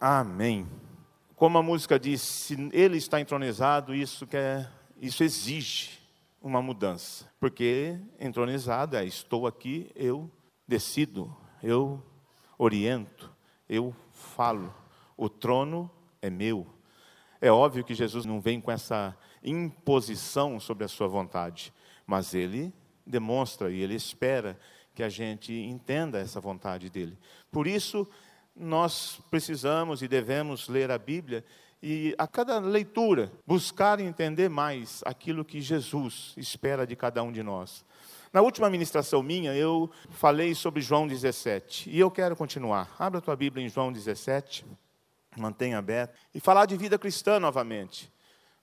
[0.00, 0.64] Amém.
[1.34, 5.98] Como a música diz, se ele está entronizado, isso, quer, isso exige
[6.40, 7.28] uma mudança.
[7.40, 10.30] Porque entronizado é estou aqui, eu
[10.68, 12.00] decido, eu
[12.56, 13.32] oriento,
[13.68, 14.72] eu falo.
[15.16, 15.90] O trono
[16.22, 16.64] é meu.
[17.40, 21.72] É óbvio que Jesus não vem com essa imposição sobre a sua vontade,
[22.06, 22.72] mas ele
[23.04, 24.56] demonstra e ele espera
[24.94, 27.16] que a gente entenda essa vontade dele.
[27.50, 28.08] Por isso,
[28.58, 31.44] nós precisamos e devemos ler a Bíblia
[31.82, 37.42] e a cada leitura buscar entender mais aquilo que Jesus espera de cada um de
[37.42, 37.84] nós.
[38.32, 42.94] Na última ministração minha, eu falei sobre João 17 e eu quero continuar.
[42.98, 44.66] Abra a tua Bíblia em João 17,
[45.36, 48.12] mantenha aberto e falar de vida cristã novamente.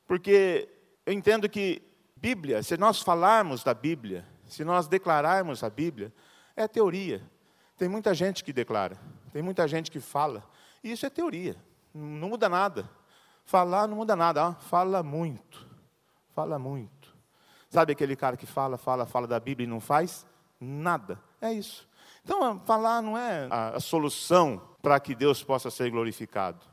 [0.06, 0.70] Porque
[1.06, 1.82] eu entendo que
[2.16, 6.14] Bíblia, se nós falarmos da Bíblia, se nós declararmos a Bíblia,
[6.56, 7.22] é teoria.
[7.78, 8.98] Tem muita gente que declara,
[9.36, 10.46] tem muita gente que fala,
[10.82, 11.58] e isso é teoria,
[11.94, 12.90] não muda nada.
[13.44, 15.68] Falar não muda nada, fala muito,
[16.34, 17.14] fala muito.
[17.70, 20.26] Sabe aquele cara que fala, fala, fala da Bíblia e não faz
[20.58, 21.20] nada?
[21.42, 21.86] É isso.
[22.24, 26.66] Então, falar não é a, a solução para que Deus possa ser glorificado.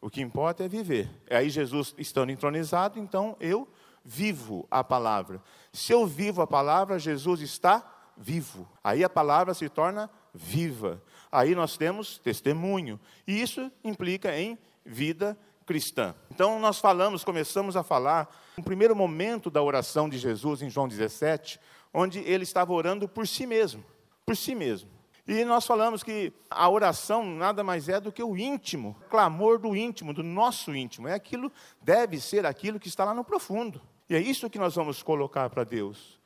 [0.00, 1.10] O que importa é viver.
[1.26, 3.68] É aí Jesus estando entronizado, então eu
[4.02, 5.42] vivo a palavra.
[5.74, 7.84] Se eu vivo a palavra, Jesus está
[8.16, 8.66] vivo.
[8.82, 11.02] Aí a palavra se torna viva.
[11.30, 12.98] Aí nós temos testemunho.
[13.26, 16.14] E isso implica em vida cristã.
[16.30, 20.88] Então nós falamos, começamos a falar, no primeiro momento da oração de Jesus em João
[20.88, 21.60] 17,
[21.92, 23.84] onde ele estava orando por si mesmo,
[24.24, 24.88] por si mesmo.
[25.26, 29.58] E nós falamos que a oração nada mais é do que o íntimo, o clamor
[29.58, 31.06] do íntimo, do nosso íntimo.
[31.06, 33.78] É aquilo, deve ser aquilo que está lá no profundo.
[34.08, 36.17] E é isso que nós vamos colocar para Deus.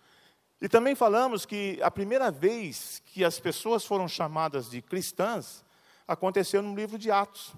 [0.63, 5.65] E também falamos que a primeira vez que as pessoas foram chamadas de cristãs
[6.07, 7.53] aconteceu no livro de Atos.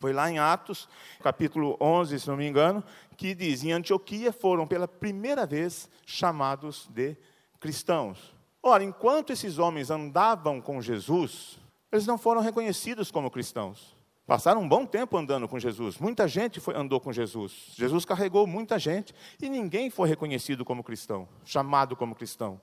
[0.00, 0.88] Foi lá em Atos,
[1.22, 2.82] capítulo 11, se não me engano,
[3.14, 7.14] que diz: em Antioquia foram pela primeira vez chamados de
[7.60, 8.34] cristãos.
[8.62, 11.58] Ora, enquanto esses homens andavam com Jesus,
[11.92, 13.95] eles não foram reconhecidos como cristãos.
[14.26, 15.98] Passaram um bom tempo andando com Jesus.
[15.98, 17.52] Muita gente foi, andou com Jesus.
[17.76, 22.60] Jesus carregou muita gente e ninguém foi reconhecido como cristão, chamado como cristão.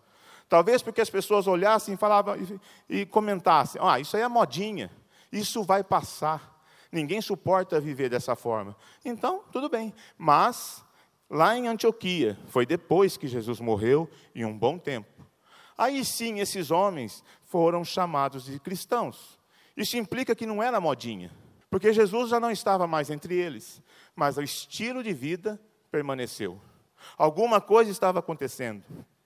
[0.49, 2.35] Talvez porque as pessoas olhassem falavam
[2.89, 4.91] e, e comentassem: "Ah, isso aí é modinha.
[5.31, 6.61] Isso vai passar.
[6.91, 8.75] Ninguém suporta viver dessa forma".
[9.05, 9.93] Então, tudo bem.
[10.17, 10.83] Mas
[11.29, 15.07] lá em Antioquia, foi depois que Jesus morreu e um bom tempo.
[15.77, 19.39] Aí sim esses homens foram chamados de cristãos.
[19.77, 21.31] Isso implica que não era modinha.
[21.73, 23.81] Porque Jesus já não estava mais entre eles,
[24.15, 26.61] mas o estilo de vida permaneceu.
[27.17, 28.83] Alguma coisa estava acontecendo.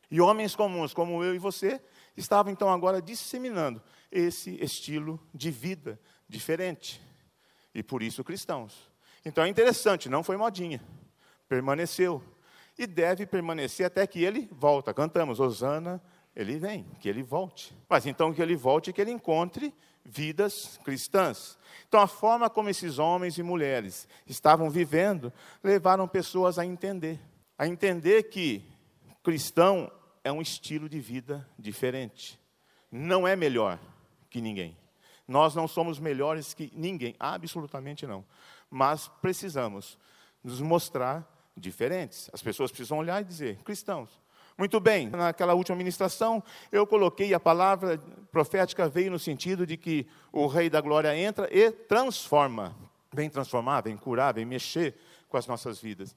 [0.09, 1.81] E homens comuns, como eu e você,
[2.15, 7.01] estavam então agora disseminando esse estilo de vida diferente.
[7.75, 8.89] E por isso cristãos.
[9.25, 10.81] Então é interessante, não foi modinha.
[11.49, 12.23] Permaneceu.
[12.77, 14.93] E deve permanecer até que ele volta.
[14.93, 16.01] Cantamos, Osana,
[16.33, 17.75] ele vem, que ele volte.
[17.89, 19.73] Mas então que ele volte e que ele encontre
[20.07, 21.57] vidas cristãs.
[21.87, 27.19] Então, a forma como esses homens e mulheres estavam vivendo levaram pessoas a entender,
[27.57, 28.63] a entender que
[29.21, 29.91] cristão
[30.23, 32.39] é um estilo de vida diferente.
[32.89, 33.77] Não é melhor
[34.29, 34.77] que ninguém.
[35.27, 38.23] Nós não somos melhores que ninguém, absolutamente não.
[38.69, 39.97] Mas precisamos
[40.41, 42.29] nos mostrar diferentes.
[42.31, 44.09] As pessoas precisam olhar e dizer: cristãos,
[44.57, 47.99] muito bem, naquela última ministração, eu coloquei a palavra
[48.31, 52.75] profética veio no sentido de que o Rei da Glória entra e transforma.
[53.13, 54.95] Vem transformar, vem curar, vem mexer
[55.29, 56.15] com as nossas vidas.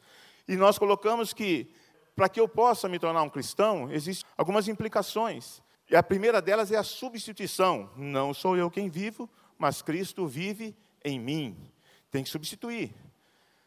[0.48, 1.70] E nós colocamos que,
[2.16, 5.62] para que eu possa me tornar um cristão, existem algumas implicações.
[5.90, 7.90] E a primeira delas é a substituição.
[7.94, 9.28] Não sou eu quem vivo,
[9.58, 10.74] mas Cristo vive
[11.04, 11.70] em mim.
[12.10, 12.94] Tem que substituir.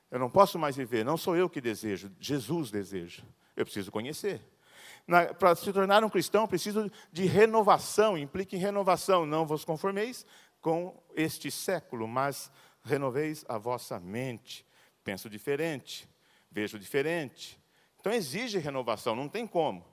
[0.09, 3.21] Eu não posso mais viver, não sou eu que desejo, Jesus deseja.
[3.55, 4.41] Eu preciso conhecer
[5.37, 9.25] para se tornar um cristão, preciso de renovação, implica em renovação.
[9.25, 10.25] Não vos conformeis
[10.61, 12.51] com este século, mas
[12.83, 14.65] renoveis a vossa mente.
[15.03, 16.07] Penso diferente,
[16.49, 17.59] vejo diferente.
[17.99, 19.85] Então exige renovação, não tem como.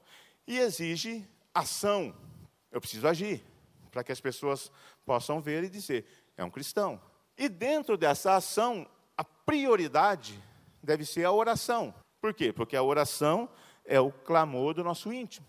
[0.47, 2.15] E exige ação.
[2.71, 3.45] Eu preciso agir,
[3.91, 4.71] para que as pessoas
[5.05, 6.07] possam ver e dizer:
[6.37, 7.01] é um cristão.
[7.37, 8.87] E dentro dessa ação,
[9.17, 10.41] a prioridade
[10.83, 11.93] deve ser a oração.
[12.21, 12.53] Por quê?
[12.53, 13.49] Porque a oração
[13.91, 15.47] é o clamor do nosso íntimo.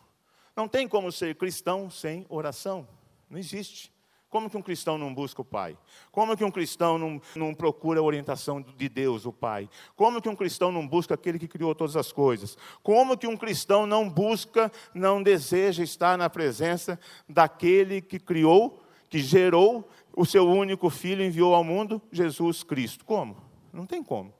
[0.55, 2.87] Não tem como ser cristão sem oração.
[3.29, 3.93] Não existe.
[4.29, 5.77] Como que um cristão não busca o Pai?
[6.11, 9.69] Como que um cristão não, não procura a orientação de Deus, o Pai?
[9.95, 12.57] Como que um cristão não busca aquele que criou todas as coisas?
[12.81, 19.19] Como que um cristão não busca, não deseja estar na presença daquele que criou, que
[19.19, 23.05] gerou, o seu único filho enviou ao mundo Jesus Cristo.
[23.05, 23.37] Como?
[23.71, 24.33] Não tem como.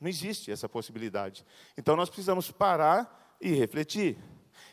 [0.00, 1.44] Não existe essa possibilidade.
[1.76, 4.16] Então nós precisamos parar e refletir.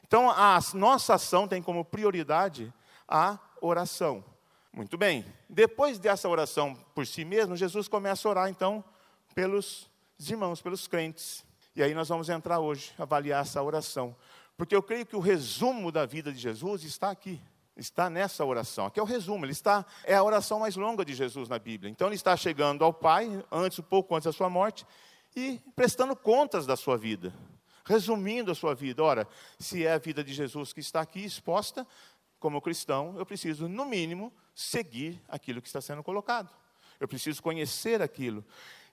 [0.08, 2.72] Então a nossa ação tem como prioridade
[3.08, 4.24] a oração.
[4.72, 5.26] Muito bem.
[5.50, 8.84] Depois dessa oração por si mesmo, Jesus começa a orar então
[9.34, 9.90] pelos
[10.20, 11.44] irmãos, pelos crentes.
[11.76, 14.16] E aí nós vamos entrar hoje, avaliar essa oração.
[14.56, 17.42] Porque eu creio que o resumo da vida de Jesus está aqui
[17.80, 18.86] está nessa oração.
[18.86, 21.90] Aqui é o resumo, ele está é a oração mais longa de Jesus na Bíblia.
[21.90, 24.86] Então ele está chegando ao Pai antes um pouco antes da sua morte
[25.36, 27.34] e prestando contas da sua vida,
[27.90, 29.04] resumindo a sua vida.
[29.04, 29.28] Ora,
[29.58, 31.88] se é a vida de Jesus que está aqui exposta,
[32.40, 36.54] como cristão, eu preciso no mínimo seguir aquilo que está sendo colocado.
[37.00, 38.46] Eu preciso conhecer aquilo.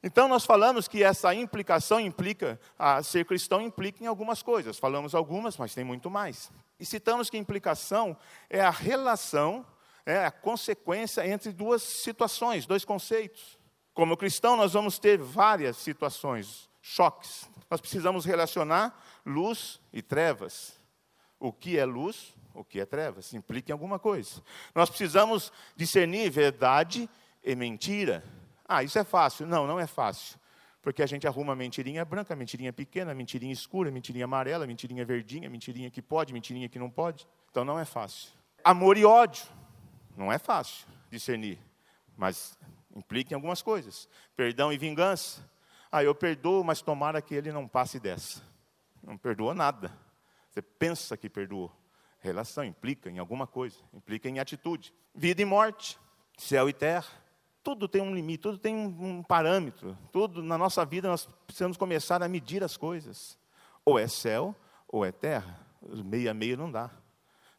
[0.02, 4.78] Então, nós falamos que essa implicação implica, a ser cristão implica em algumas coisas.
[4.78, 6.50] Falamos algumas, mas tem muito mais.
[6.81, 8.16] E citamos que implicação
[8.49, 9.66] é a relação,
[10.06, 13.58] é a consequência entre duas situações, dois conceitos.
[13.92, 17.50] Como cristão, nós vamos ter várias situações, choques.
[17.69, 20.79] Nós precisamos relacionar luz e trevas.
[21.38, 24.41] O que é luz, o que é trevas, implica em alguma coisa.
[24.73, 27.11] Nós precisamos discernir verdade
[27.43, 28.23] e mentira.
[28.65, 29.47] Ah, isso é fácil.
[29.47, 30.38] Não, não é fácil.
[30.81, 35.91] Porque a gente arruma mentirinha branca, mentirinha pequena, mentirinha escura, mentirinha amarela, mentirinha verdinha, mentirinha
[35.91, 37.27] que pode, mentirinha que não pode.
[37.50, 38.31] Então não é fácil.
[38.62, 39.44] Amor e ódio.
[40.17, 41.59] Não é fácil discernir.
[42.17, 42.56] Mas
[42.94, 44.09] implica em algumas coisas.
[44.37, 45.43] Perdão e vingança.
[45.96, 48.43] Ah, eu perdoo, mas tomara que ele não passe dessa.
[49.02, 49.90] Não perdoou nada.
[50.50, 51.72] Você pensa que perdoou.
[52.20, 54.93] Relação implica em alguma coisa, implica em atitude.
[55.14, 55.98] Vida e morte,
[56.37, 57.08] céu e terra
[57.66, 59.98] tudo tem um limite, tudo tem um, parâmetro.
[60.12, 63.37] Tudo na nossa vida nós precisamos começar a medir as coisas.
[63.84, 64.54] Ou é céu,
[64.87, 65.58] ou é terra.
[65.82, 66.92] Meio a meio não dá.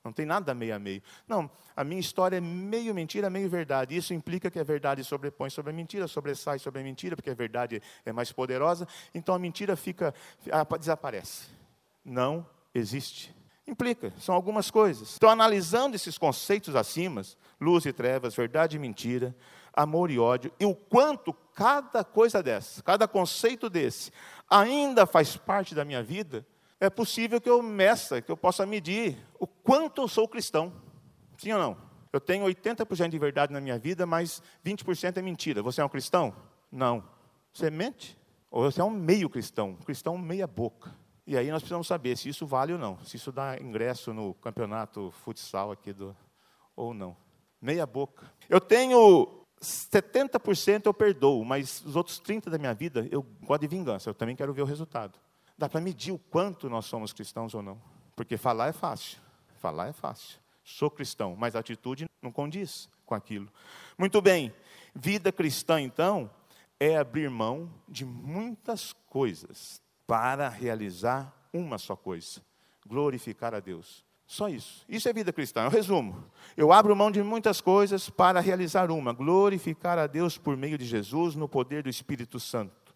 [0.08, 1.02] Não tem nada meio a meio.
[1.28, 3.96] Não, a minha história é meio mentira, meio verdade.
[3.96, 7.36] Isso implica que a verdade sobrepõe sobre a mentira, sobressai sobre a mentira, porque a
[7.36, 8.88] verdade é mais poderosa.
[9.14, 10.14] Então a mentira fica,
[10.80, 11.48] desaparece.
[12.06, 13.36] Não existe.
[13.68, 15.18] Implica, são algumas coisas.
[15.18, 17.22] Então, analisando esses conceitos acima,
[17.60, 19.36] luz e trevas, verdade e mentira,
[19.74, 24.12] amor e ódio, e o quanto cada coisa dessa, cada conceito desse,
[24.50, 26.48] ainda faz parte da minha vida,
[26.80, 30.72] é possível que eu meça, que eu possa medir o quanto eu sou cristão.
[31.38, 31.78] Sim ou não?
[32.12, 35.62] Eu tenho 80% de verdade na minha vida, mas 20% é mentira.
[35.62, 36.34] Você é um cristão?
[36.72, 37.04] Não.
[37.54, 38.18] Você mente?
[38.50, 40.96] Ou você é um meio cristão, um cristão meia boca.
[41.26, 44.34] E aí nós precisamos saber se isso vale ou não, se isso dá ingresso no
[44.36, 46.16] campeonato futsal aqui do
[46.76, 47.18] ou não.
[47.62, 48.32] Meia boca.
[48.48, 53.68] Eu tenho 70% eu perdoo, mas os outros 30% da minha vida eu gosto de
[53.68, 55.20] vingança, eu também quero ver o resultado.
[55.58, 57.82] Dá para medir o quanto nós somos cristãos ou não.
[58.16, 59.20] Porque falar é fácil,
[59.60, 60.40] falar é fácil.
[60.64, 63.48] Sou cristão, mas a atitude não condiz com aquilo.
[63.98, 64.54] Muito bem,
[64.94, 66.30] vida cristã então
[66.80, 72.42] é abrir mão de muitas coisas para realizar uma só coisa:
[72.86, 74.06] glorificar a Deus.
[74.28, 74.84] Só isso.
[74.90, 75.64] Isso é vida cristã.
[75.64, 76.26] Eu resumo.
[76.58, 80.86] Eu abro mão de muitas coisas para realizar uma: glorificar a Deus por meio de
[80.86, 82.87] Jesus no poder do Espírito Santo.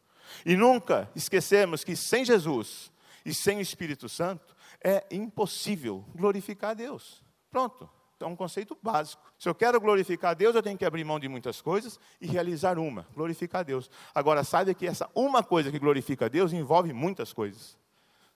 [0.46, 2.92] E nunca esquecemos que sem Jesus
[3.26, 7.24] e sem o Espírito Santo é impossível glorificar a Deus.
[7.50, 7.90] Pronto.
[8.20, 9.22] É um conceito básico.
[9.38, 12.28] Se eu quero glorificar a Deus, eu tenho que abrir mão de muitas coisas e
[12.28, 13.90] realizar uma, glorificar a Deus.
[14.14, 17.78] Agora, saiba que essa uma coisa que glorifica a Deus envolve muitas coisas.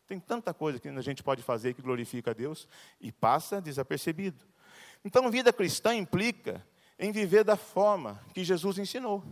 [0.07, 2.67] Tem tanta coisa que a gente pode fazer que glorifica a Deus
[2.99, 4.43] e passa desapercebido.
[5.03, 6.65] Então, vida cristã implica
[6.97, 9.23] em viver da forma que Jesus ensinou.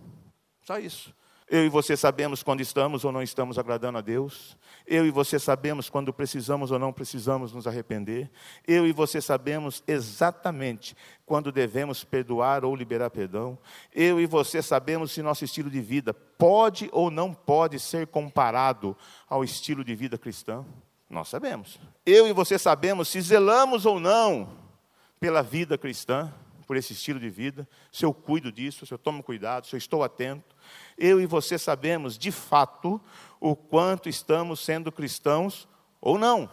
[0.62, 1.14] Só isso.
[1.54, 4.58] Eu e você sabemos quando estamos ou não estamos agradando a Deus.
[4.88, 8.32] Eu e você sabemos quando precisamos ou não precisamos nos arrepender.
[8.68, 13.56] Eu e você sabemos exatamente quando devemos perdoar ou liberar perdão.
[13.94, 18.98] Eu e você sabemos se nosso estilo de vida pode ou não pode ser comparado
[19.30, 20.66] ao estilo de vida cristão.
[21.08, 21.80] Nós sabemos.
[22.04, 24.58] Eu e você sabemos se zelamos ou não
[25.20, 26.34] pela vida cristã,
[26.66, 29.78] por esse estilo de vida, se eu cuido disso, se eu tomo cuidado, se eu
[29.78, 30.53] estou atento
[30.98, 33.02] eu e você sabemos de fato
[33.40, 35.68] o quanto estamos sendo cristãos
[36.00, 36.50] ou não.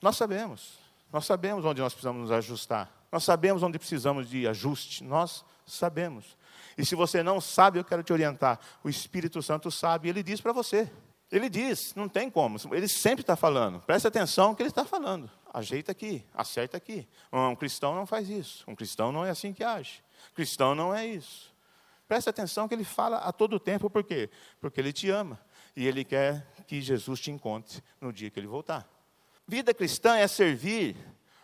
[0.00, 0.78] Nós sabemos.
[1.12, 2.90] Nós sabemos onde nós precisamos nos ajustar.
[3.12, 5.04] Nós sabemos onde precisamos de ajuste.
[5.04, 6.36] Nós sabemos.
[6.76, 8.58] E se você não sabe, eu quero te orientar.
[8.82, 10.90] O Espírito Santo sabe, ele diz para você.
[11.30, 12.58] Ele diz, não tem como.
[12.72, 13.80] Ele sempre está falando.
[13.80, 15.30] Preste atenção no que ele está falando.
[15.52, 17.06] Ajeita aqui, acerta aqui.
[17.32, 18.64] Um cristão não faz isso.
[18.66, 20.02] Um cristão não é assim que age.
[20.34, 21.51] Cristão não é isso.
[22.12, 24.28] Preste atenção que ele fala a todo tempo, por quê?
[24.60, 25.40] Porque ele te ama
[25.74, 28.86] e ele quer que Jesus te encontre no dia que ele voltar.
[29.48, 30.94] Vida cristã é servir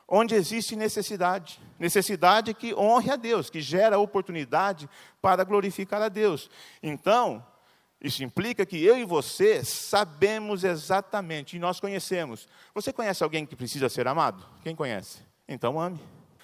[0.07, 1.59] onde existe necessidade.
[1.79, 4.87] Necessidade que honre a Deus, que gera oportunidade
[5.23, 6.51] para glorificar a Deus.
[6.83, 7.43] Então,
[7.99, 12.47] isso implica que eu e você sabemos exatamente, e nós conhecemos.
[12.75, 14.45] Você conhece alguém que precisa ser amado?
[14.63, 15.21] Quem conhece?
[15.49, 15.99] Então ame.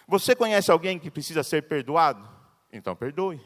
[0.08, 2.26] Você conhece alguém que precisa ser perdoado?
[2.72, 3.38] Então perdoe.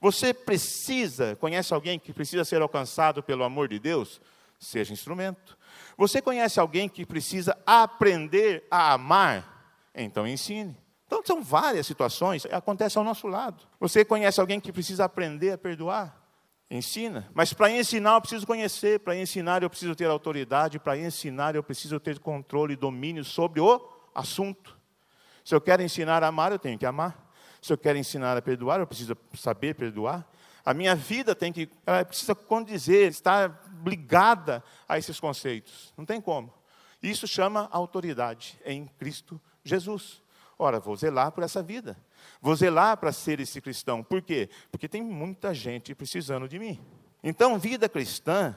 [0.00, 4.20] Você precisa, conhece alguém que precisa ser alcançado pelo amor de Deus?
[4.58, 5.56] Seja instrumento.
[5.96, 9.88] Você conhece alguém que precisa aprender a amar?
[9.94, 10.76] Então ensine.
[11.06, 13.66] Então são várias situações, acontece ao nosso lado.
[13.78, 16.20] Você conhece alguém que precisa aprender a perdoar?
[16.68, 17.30] Ensina.
[17.32, 21.62] Mas para ensinar eu preciso conhecer, para ensinar eu preciso ter autoridade, para ensinar eu
[21.62, 24.76] preciso ter controle e domínio sobre o assunto.
[25.44, 27.25] Se eu quero ensinar a amar, eu tenho que amar.
[27.66, 30.24] Se eu quero ensinar a perdoar, eu preciso saber perdoar.
[30.64, 35.92] A minha vida tem que, ela precisa condizer, estar ligada a esses conceitos.
[35.96, 36.54] Não tem como.
[37.02, 40.22] Isso chama autoridade em Cristo Jesus.
[40.56, 41.98] Ora, vou zelar por essa vida.
[42.40, 44.00] Vou zelar para ser esse cristão.
[44.00, 44.48] Por quê?
[44.70, 46.80] Porque tem muita gente precisando de mim.
[47.20, 48.54] Então, vida cristã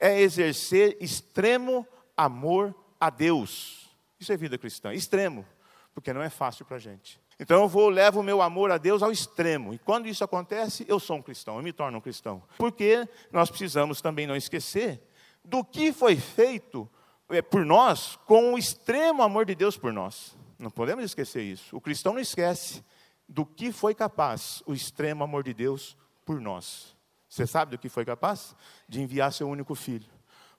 [0.00, 1.86] é exercer extremo
[2.16, 3.88] amor a Deus.
[4.18, 5.46] Isso é vida cristã, extremo,
[5.94, 7.20] porque não é fácil para a gente.
[7.40, 9.72] Então eu vou levo o meu amor a Deus ao extremo.
[9.72, 12.42] E quando isso acontece, eu sou um cristão, eu me torno um cristão.
[12.56, 15.00] Porque nós precisamos também não esquecer
[15.44, 16.88] do que foi feito
[17.28, 20.36] é, por nós com o extremo amor de Deus por nós.
[20.58, 21.76] Não podemos esquecer isso.
[21.76, 22.84] O cristão não esquece
[23.28, 26.96] do que foi capaz o extremo amor de Deus por nós.
[27.28, 28.56] Você sabe do que foi capaz?
[28.88, 30.08] De enviar seu único filho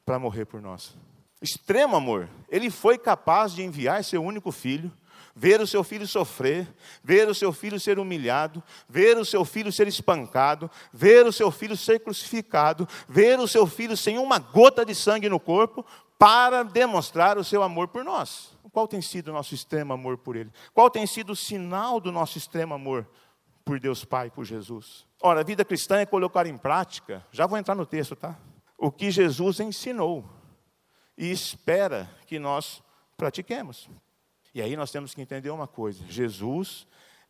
[0.06, 0.96] para morrer por nós.
[1.42, 2.30] Extremo amor.
[2.48, 4.92] Ele foi capaz de enviar seu único filho
[5.40, 6.68] ver o seu filho sofrer,
[7.02, 11.50] ver o seu filho ser humilhado, ver o seu filho ser espancado, ver o seu
[11.50, 15.86] filho ser crucificado, ver o seu filho sem uma gota de sangue no corpo,
[16.18, 18.58] para demonstrar o seu amor por nós.
[18.74, 20.52] Qual tem sido o nosso extremo amor por Ele?
[20.74, 23.08] Qual tem sido o sinal do nosso extremo amor
[23.64, 25.08] por Deus Pai, por Jesus?
[25.22, 28.38] Ora, a vida cristã é colocar em prática, já vou entrar no texto, tá?
[28.78, 30.30] O que Jesus ensinou
[31.18, 32.84] e espera que nós
[33.16, 33.90] pratiquemos.
[34.60, 36.86] E aí nós temos que entender uma coisa: Jesus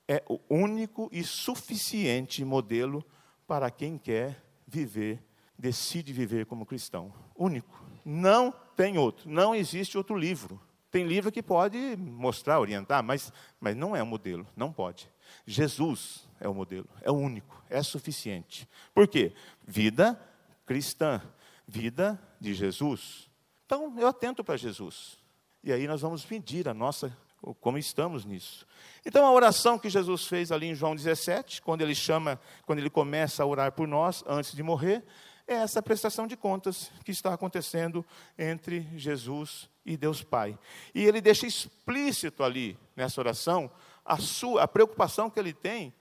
[0.08, 3.06] é o único e suficiente modelo
[3.46, 5.24] para quem quer viver,
[5.56, 7.14] decide viver como cristão.
[7.36, 7.86] Único.
[8.04, 9.30] Não tem outro.
[9.30, 10.60] Não existe outro livro.
[10.90, 15.08] Tem livro que pode mostrar, orientar, mas, mas não é o modelo, não pode.
[15.46, 18.68] Jesus é o modelo, é o único, é suficiente.
[18.92, 19.36] Por quê?
[19.68, 20.20] Vida
[20.66, 21.22] cristã,
[21.68, 23.30] vida de Jesus.
[23.68, 25.19] Então, eu atento para Jesus.
[25.64, 27.16] E aí nós vamos medir a nossa
[27.62, 28.66] como estamos nisso.
[29.06, 32.90] Então a oração que Jesus fez ali em João 17, quando ele chama, quando ele
[32.90, 35.04] começa a orar por nós antes de morrer,
[35.48, 38.06] é essa prestação de contas que está acontecendo
[38.38, 40.58] entre Jesus e Deus Pai.
[40.94, 43.72] E ele deixa explícito ali nessa oração
[44.06, 45.94] a sua a preocupação que ele tem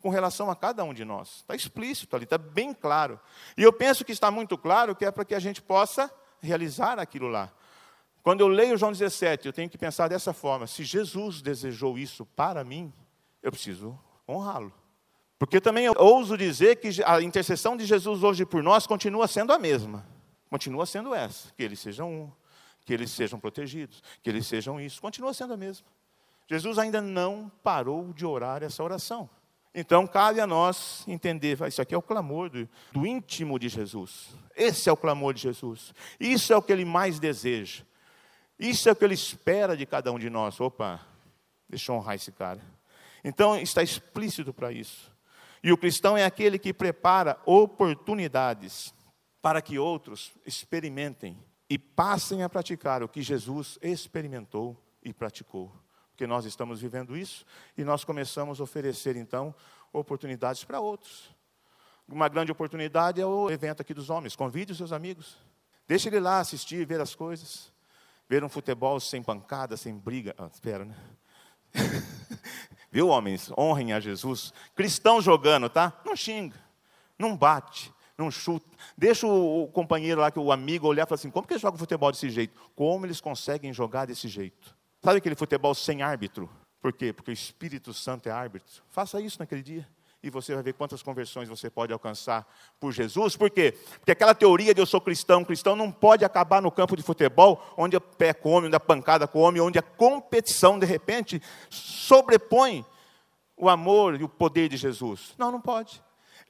[0.00, 1.36] com relação a cada um de nós.
[1.36, 3.20] Está explícito ali, está bem claro.
[3.56, 6.98] E eu penso que está muito claro que é para que a gente possa realizar
[6.98, 7.52] aquilo lá.
[8.26, 12.26] Quando eu leio João 17, eu tenho que pensar dessa forma: se Jesus desejou isso
[12.26, 12.92] para mim,
[13.40, 13.96] eu preciso
[14.28, 14.74] honrá-lo.
[15.38, 19.52] Porque também eu ouso dizer que a intercessão de Jesus hoje por nós continua sendo
[19.52, 20.04] a mesma.
[20.50, 22.32] Continua sendo essa: que eles sejam um,
[22.84, 25.00] que eles sejam protegidos, que eles sejam isso.
[25.00, 25.86] Continua sendo a mesma.
[26.48, 29.30] Jesus ainda não parou de orar essa oração.
[29.72, 34.34] Então, cabe a nós entender, isso aqui é o clamor do, do íntimo de Jesus.
[34.56, 35.94] Esse é o clamor de Jesus.
[36.18, 37.84] Isso é o que ele mais deseja.
[38.58, 40.60] Isso é o que ele espera de cada um de nós.
[40.60, 41.00] Opa,
[41.68, 42.60] deixa eu honrar esse cara.
[43.22, 45.12] Então está explícito para isso.
[45.62, 48.94] E o cristão é aquele que prepara oportunidades
[49.42, 51.36] para que outros experimentem
[51.68, 55.72] e passem a praticar o que Jesus experimentou e praticou.
[56.10, 57.44] Porque nós estamos vivendo isso
[57.76, 59.54] e nós começamos a oferecer então
[59.92, 61.34] oportunidades para outros.
[62.08, 64.36] Uma grande oportunidade é o evento aqui dos homens.
[64.36, 65.36] Convide os seus amigos.
[65.88, 67.72] Deixe ele lá assistir, ver as coisas.
[68.28, 70.34] Ver um futebol sem pancada, sem briga.
[70.36, 70.96] Ah, espera, né?
[72.90, 73.50] Viu, homens?
[73.56, 74.52] Honrem a Jesus.
[74.74, 75.92] Cristão jogando, tá?
[76.04, 76.56] Não xinga,
[77.18, 78.66] não bate, não chuta.
[78.96, 81.78] Deixa o companheiro lá, que o amigo, olhar e falar assim: como que eles jogam
[81.78, 82.58] futebol desse jeito?
[82.74, 84.74] Como eles conseguem jogar desse jeito?
[85.02, 86.50] Sabe aquele futebol sem árbitro?
[86.80, 87.12] Por quê?
[87.12, 88.82] Porque o Espírito Santo é árbitro.
[88.90, 89.86] Faça isso naquele dia
[90.22, 92.46] e você vai ver quantas conversões você pode alcançar
[92.80, 93.36] por Jesus.
[93.36, 93.76] Por quê?
[93.98, 97.62] Porque aquela teoria de eu sou cristão, cristão não pode acabar no campo de futebol,
[97.76, 102.84] onde o pé come, onde a pancada come, onde a competição, de repente, sobrepõe
[103.56, 105.34] o amor e o poder de Jesus.
[105.38, 106.02] Não, não pode.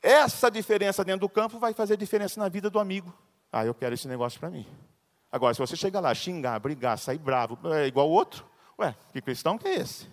[0.03, 3.13] Essa diferença dentro do campo vai fazer diferença na vida do amigo.
[3.53, 4.67] Ah, eu quero esse negócio para mim.
[5.31, 8.45] Agora, se você chegar lá, xingar, brigar, sair bravo, é igual o outro,
[8.79, 10.07] Ué, que cristão que é esse?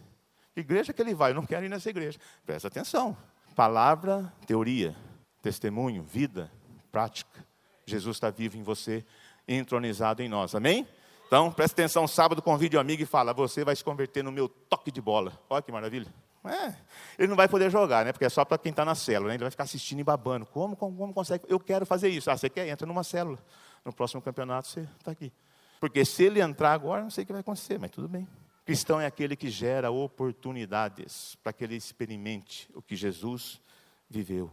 [0.53, 1.31] Que igreja que ele vai?
[1.31, 2.19] Eu não quero ir nessa igreja.
[2.45, 3.17] Presta atenção.
[3.55, 4.95] Palavra, teoria,
[5.41, 6.51] testemunho, vida,
[6.91, 7.45] prática.
[7.86, 9.05] Jesus está vivo em você,
[9.48, 10.55] entronizado em nós.
[10.55, 10.88] Amém?
[11.27, 14.48] Então, presta atenção, sábado convide um amigo e fala, você vai se converter no meu
[14.48, 15.33] toque de bola.
[15.50, 16.13] Olha que maravilha.
[16.45, 16.75] É,
[17.17, 18.12] ele não vai poder jogar, né?
[18.12, 19.36] Porque é só para quem está na célula, né?
[19.36, 20.45] Ele vai ficar assistindo e babando.
[20.45, 21.45] Como, como, como consegue?
[21.48, 22.29] Eu quero fazer isso.
[22.29, 22.67] Ah, você quer?
[22.67, 23.39] Entra numa célula.
[23.86, 25.31] No próximo campeonato você está aqui.
[25.79, 28.27] Porque se ele entrar agora, não sei o que vai acontecer, mas tudo bem.
[28.65, 33.62] Cristão é aquele que gera oportunidades para que ele experimente o que Jesus
[34.10, 34.51] viveu.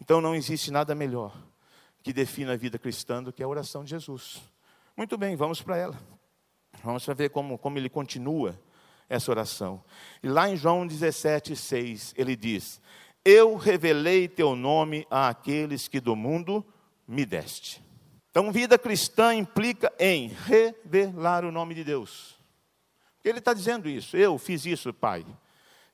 [0.00, 1.36] Então não existe nada melhor
[2.02, 4.40] que defina a vida cristã do que a oração de Jesus.
[4.96, 6.00] Muito bem, vamos para ela.
[6.82, 8.58] Vamos ver como, como ele continua
[9.08, 9.82] essa oração.
[10.22, 12.80] E lá em João 17, 6, ele diz:
[13.24, 16.64] Eu revelei teu nome àqueles que do mundo
[17.06, 17.84] me deste.
[18.30, 22.39] Então, vida cristã implica em revelar o nome de Deus.
[23.24, 24.16] Ele está dizendo isso.
[24.16, 25.24] Eu fiz isso, Pai.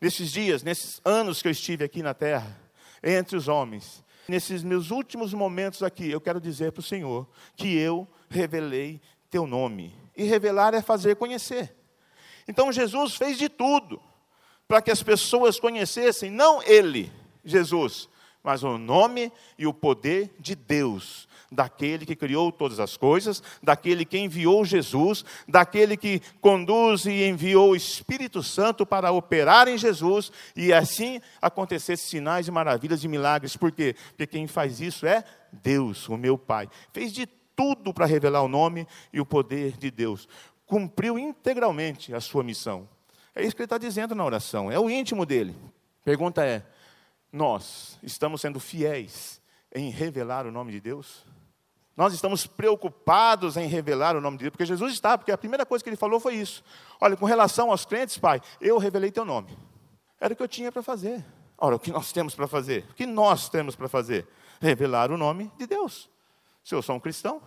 [0.00, 2.61] Nesses dias, nesses anos que eu estive aqui na terra,
[3.02, 7.76] entre os homens, nesses meus últimos momentos aqui, eu quero dizer para o Senhor que
[7.76, 9.95] eu revelei teu nome.
[10.16, 11.75] E revelar é fazer conhecer.
[12.49, 14.00] Então Jesus fez de tudo
[14.68, 17.12] para que as pessoas conhecessem, não ele,
[17.45, 18.09] Jesus,
[18.46, 24.04] mas o nome e o poder de Deus, daquele que criou todas as coisas, daquele
[24.04, 30.30] que enviou Jesus, daquele que conduz e enviou o Espírito Santo para operar em Jesus
[30.54, 33.56] e assim acontecesse sinais e maravilhas e milagres.
[33.56, 33.96] Por quê?
[34.10, 36.68] Porque quem faz isso é Deus, o meu Pai.
[36.92, 40.28] Fez de tudo para revelar o nome e o poder de Deus.
[40.66, 42.88] Cumpriu integralmente a sua missão.
[43.34, 45.52] É isso que ele está dizendo na oração, é o íntimo dele.
[46.04, 46.62] Pergunta é:
[47.37, 49.40] nós estamos sendo fiéis
[49.73, 51.25] em revelar o nome de Deus?
[51.97, 55.64] Nós estamos preocupados em revelar o nome de Deus, porque Jesus está, porque a primeira
[55.64, 56.62] coisa que ele falou foi isso.
[57.00, 59.57] Olha, com relação aos crentes, Pai, eu revelei teu nome.
[60.21, 61.25] Era o que eu tinha para fazer.
[61.57, 62.85] Ora, o que nós temos para fazer?
[62.90, 64.28] O que nós temos para fazer?
[64.61, 66.11] Revelar o nome de Deus.
[66.62, 67.40] Se eu sou um cristão,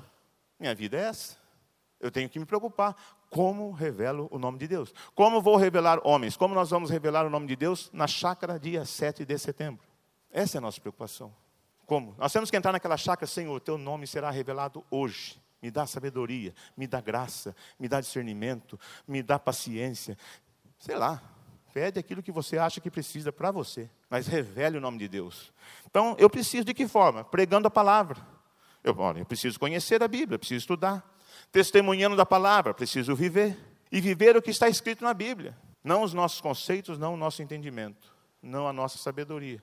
[0.60, 1.38] minha vida é essa.
[2.00, 2.95] Eu tenho que me preocupar.
[3.29, 4.93] Como revelo o nome de Deus?
[5.13, 6.35] Como vou revelar homens?
[6.35, 9.87] Como nós vamos revelar o nome de Deus na chácara dia 7 de setembro?
[10.31, 11.33] Essa é a nossa preocupação.
[11.85, 12.15] Como?
[12.17, 15.39] Nós temos que entrar naquela chácara, Senhor, teu nome será revelado hoje.
[15.61, 20.17] Me dá sabedoria, me dá graça, me dá discernimento, me dá paciência.
[20.79, 21.21] Sei lá,
[21.73, 25.51] pede aquilo que você acha que precisa para você, mas revele o nome de Deus.
[25.85, 27.23] Então, eu preciso de que forma?
[27.23, 28.17] Pregando a palavra.
[28.83, 31.18] Eu, olha, eu preciso conhecer a Bíblia, preciso estudar
[31.51, 33.57] testemunhando da palavra, preciso viver.
[33.91, 35.57] E viver o que está escrito na Bíblia.
[35.83, 39.62] Não os nossos conceitos, não o nosso entendimento, não a nossa sabedoria.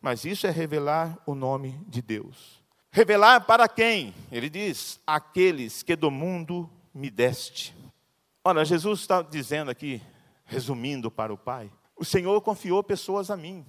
[0.00, 2.62] Mas isso é revelar o nome de Deus.
[2.90, 4.14] Revelar para quem?
[4.32, 7.76] Ele diz: aqueles que do mundo me deste.
[8.42, 10.00] Olha, Jesus está dizendo aqui,
[10.44, 13.66] resumindo para o Pai: o Senhor confiou pessoas a mim.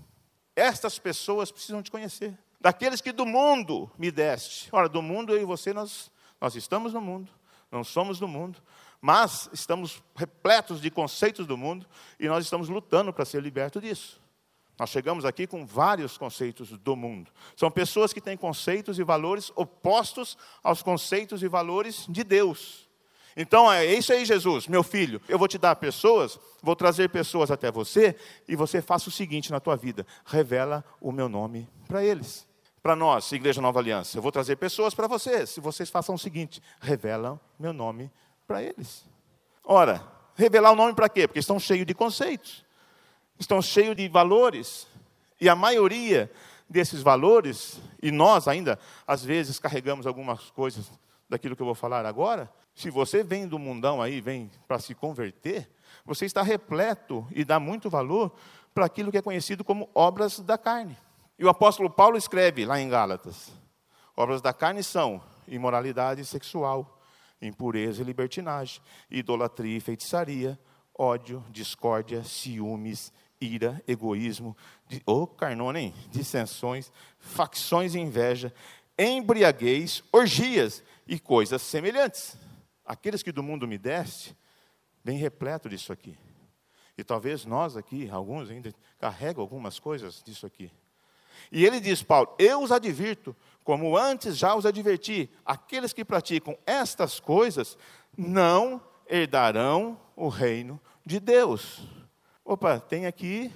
[0.56, 2.38] Estas pessoas precisam te conhecer.
[2.62, 4.70] Daqueles que do mundo me deste.
[4.72, 7.37] Ora, do mundo eu e você, nós, nós estamos no mundo
[7.72, 8.62] não somos do mundo,
[9.02, 11.86] mas estamos repletos de conceitos do mundo
[12.20, 14.22] e nós estamos lutando para ser libertos disso.
[14.80, 17.32] Nós chegamos aqui com vários conceitos do mundo.
[17.56, 22.88] São pessoas que têm conceitos e valores opostos aos conceitos e valores de Deus.
[23.36, 25.22] Então é isso aí, Jesus, meu filho.
[25.28, 28.16] Eu vou te dar pessoas, vou trazer pessoas até você
[28.48, 32.48] e você faça o seguinte na tua vida: revela o meu nome para eles
[32.88, 34.18] para nós, Igreja Nova Aliança.
[34.18, 35.50] Eu vou trazer pessoas para vocês.
[35.50, 38.10] Se vocês façam o seguinte: revelam meu nome
[38.48, 39.04] para eles.
[39.62, 40.02] Ora,
[40.38, 41.28] revelar o nome para quê?
[41.28, 42.64] Porque estão cheios de conceitos,
[43.38, 44.88] estão cheios de valores.
[45.42, 46.32] E a maioria
[46.70, 50.90] desses valores, e nós ainda, às vezes, carregamos algumas coisas
[51.28, 52.50] daquilo que eu vou falar agora.
[52.74, 55.70] Se você vem do mundão aí, vem para se converter,
[56.06, 58.34] você está repleto e dá muito valor
[58.74, 60.98] para aquilo que é conhecido como obras da carne.
[61.38, 63.52] E o apóstolo Paulo escreve lá em Gálatas:
[64.16, 67.00] obras da carne são imoralidade sexual,
[67.42, 70.60] impureza e libertinagem, idolatria e feitiçaria,
[70.98, 74.58] ódio, discórdia, ciúmes, ira, egoísmo,
[75.06, 75.94] ô oh, carnona, hein?
[76.10, 78.54] dissensões, facções e inveja,
[78.98, 82.36] embriaguez, orgias e coisas semelhantes.
[82.84, 84.36] Aqueles que do mundo me deste,
[85.04, 86.18] bem repleto disso aqui.
[86.98, 90.72] E talvez nós aqui, alguns ainda, carregam algumas coisas disso aqui.
[91.52, 96.58] E ele diz, Paulo, eu os advirto, como antes já os adverti, aqueles que praticam
[96.66, 97.78] estas coisas
[98.18, 101.88] não herdarão o reino de Deus.
[102.44, 103.52] Opa, tem aqui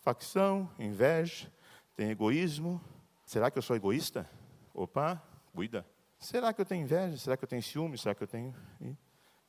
[0.00, 1.50] facção, inveja,
[1.96, 2.80] tem egoísmo.
[3.24, 4.28] Será que eu sou egoísta?
[4.74, 5.22] Opa,
[5.54, 5.86] cuida.
[6.18, 7.16] Será que eu tenho inveja?
[7.16, 7.98] Será que eu tenho ciúme?
[7.98, 8.54] Será que eu tenho.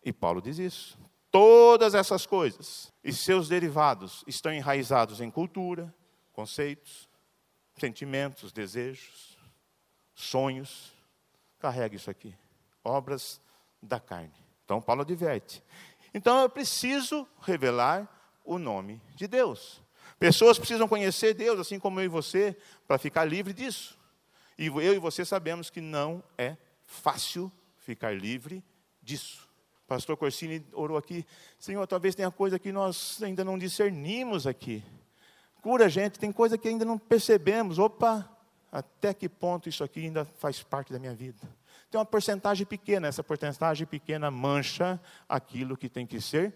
[0.03, 0.97] E Paulo diz isso.
[1.29, 5.93] Todas essas coisas e seus derivados estão enraizados em cultura,
[6.33, 7.09] conceitos,
[7.81, 9.37] sentimentos, desejos,
[10.13, 10.93] sonhos.
[11.59, 12.33] Carrega isso aqui.
[12.83, 13.41] Obras
[13.81, 14.33] da carne.
[14.63, 15.61] Então, Paulo adverte.
[16.13, 18.07] Então, eu preciso revelar
[18.45, 19.81] o nome de Deus.
[20.17, 22.55] Pessoas precisam conhecer Deus, assim como eu e você,
[22.87, 23.97] para ficar livre disso.
[24.57, 28.63] E eu e você sabemos que não é fácil ficar livre
[29.01, 29.49] disso.
[29.87, 31.25] Pastor Corsini orou aqui,
[31.59, 34.83] Senhor, talvez tenha coisa que nós ainda não discernimos aqui.
[35.61, 37.77] Cura, gente, tem coisa que ainda não percebemos.
[37.77, 38.27] Opa,
[38.71, 41.39] até que ponto isso aqui ainda faz parte da minha vida?
[41.89, 46.53] Tem uma porcentagem pequena, essa porcentagem pequena mancha aquilo que tem que ser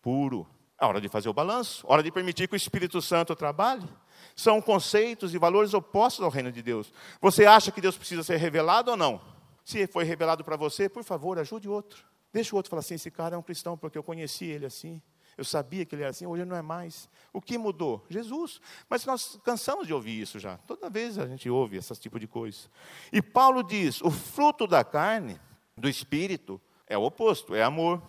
[0.00, 0.46] puro.
[0.80, 3.88] É hora de fazer o balanço, hora de permitir que o Espírito Santo trabalhe.
[4.34, 6.92] São conceitos e valores opostos ao reino de Deus.
[7.20, 9.20] Você acha que Deus precisa ser revelado ou não?
[9.64, 12.04] Se foi revelado para você, por favor, ajude outro.
[12.32, 15.02] Deixa o outro falar assim: esse cara é um cristão porque eu conheci ele assim.
[15.38, 17.08] Eu sabia que ele era assim, hoje não é mais.
[17.32, 18.04] O que mudou?
[18.10, 18.60] Jesus.
[18.90, 20.56] Mas nós cansamos de ouvir isso já.
[20.58, 22.68] Toda vez a gente ouve esse tipo de coisa.
[23.12, 25.40] E Paulo diz: o fruto da carne,
[25.76, 28.02] do espírito, é o oposto: é amor,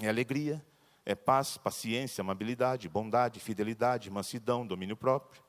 [0.00, 0.64] é alegria,
[1.04, 5.42] é paz, paciência, amabilidade, bondade, fidelidade, mansidão, domínio próprio.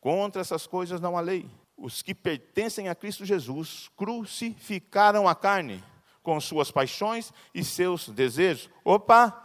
[0.00, 1.50] Contra essas coisas não há lei.
[1.76, 5.82] Os que pertencem a Cristo Jesus crucificaram a carne
[6.22, 8.70] com suas paixões e seus desejos.
[8.84, 9.43] Opa!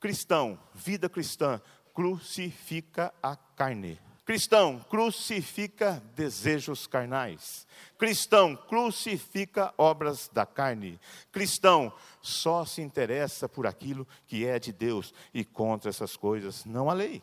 [0.00, 1.60] Cristão, vida cristã,
[1.94, 4.00] crucifica a carne.
[4.24, 7.66] Cristão, crucifica desejos carnais.
[7.98, 10.98] Cristão, crucifica obras da carne.
[11.30, 16.88] Cristão, só se interessa por aquilo que é de Deus e contra essas coisas não
[16.88, 17.22] há lei.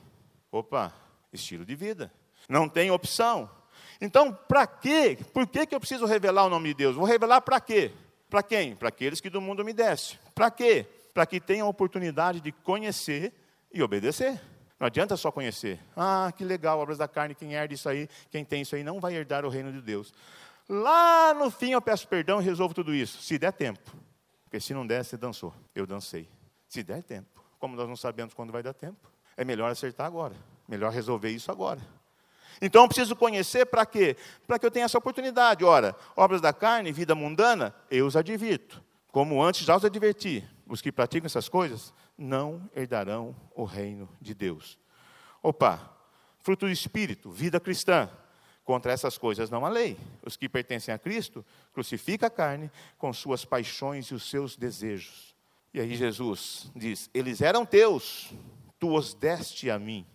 [0.52, 0.94] Opa,
[1.34, 2.12] estilo de vida.
[2.48, 3.50] Não tem opção.
[4.00, 5.18] Então, para quê?
[5.34, 6.96] Por que, que eu preciso revelar o nome de Deus?
[6.96, 7.92] Vou revelar para quê?
[8.30, 8.76] Para quem?
[8.76, 10.20] Para aqueles que do mundo me descem.
[10.36, 10.86] Para quê?
[11.18, 13.34] Para que tenham a oportunidade de conhecer
[13.74, 14.40] e obedecer.
[14.80, 15.80] Não adianta só conhecer.
[15.96, 19.00] Ah, que legal, obras da carne, quem herda isso aí, quem tem isso aí, não
[19.00, 20.14] vai herdar o reino de Deus.
[20.70, 23.92] Lá no fim eu peço perdão e resolvo tudo isso, se der tempo.
[24.44, 25.52] Porque se não der, você dançou.
[25.74, 26.30] Eu dancei.
[26.68, 27.44] Se der tempo.
[27.58, 30.36] Como nós não sabemos quando vai dar tempo, é melhor acertar agora.
[30.68, 31.82] Melhor resolver isso agora.
[32.62, 34.16] Então eu preciso conhecer para quê?
[34.46, 35.66] Para que eu tenha essa oportunidade.
[35.66, 38.84] Ora, obras da carne, vida mundana, eu os advirto.
[39.12, 44.34] Como antes já os adverti os que praticam essas coisas não herdarão o reino de
[44.34, 44.78] Deus.
[45.42, 45.96] Opa,
[46.40, 48.10] fruto do Espírito, vida cristã.
[48.64, 49.98] Contra essas coisas não há lei.
[50.26, 55.34] Os que pertencem a Cristo crucificam a carne com suas paixões e os seus desejos.
[55.74, 58.34] E aí Jesus diz: Eles eram teus,
[58.78, 60.06] tu os deste a mim,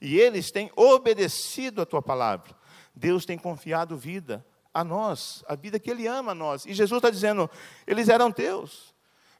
[0.00, 2.54] e eles têm obedecido a tua palavra.
[2.94, 6.66] Deus tem confiado vida a nós, a vida que Ele ama a nós.
[6.66, 7.50] E Jesus está dizendo:
[7.86, 8.93] Eles eram teus,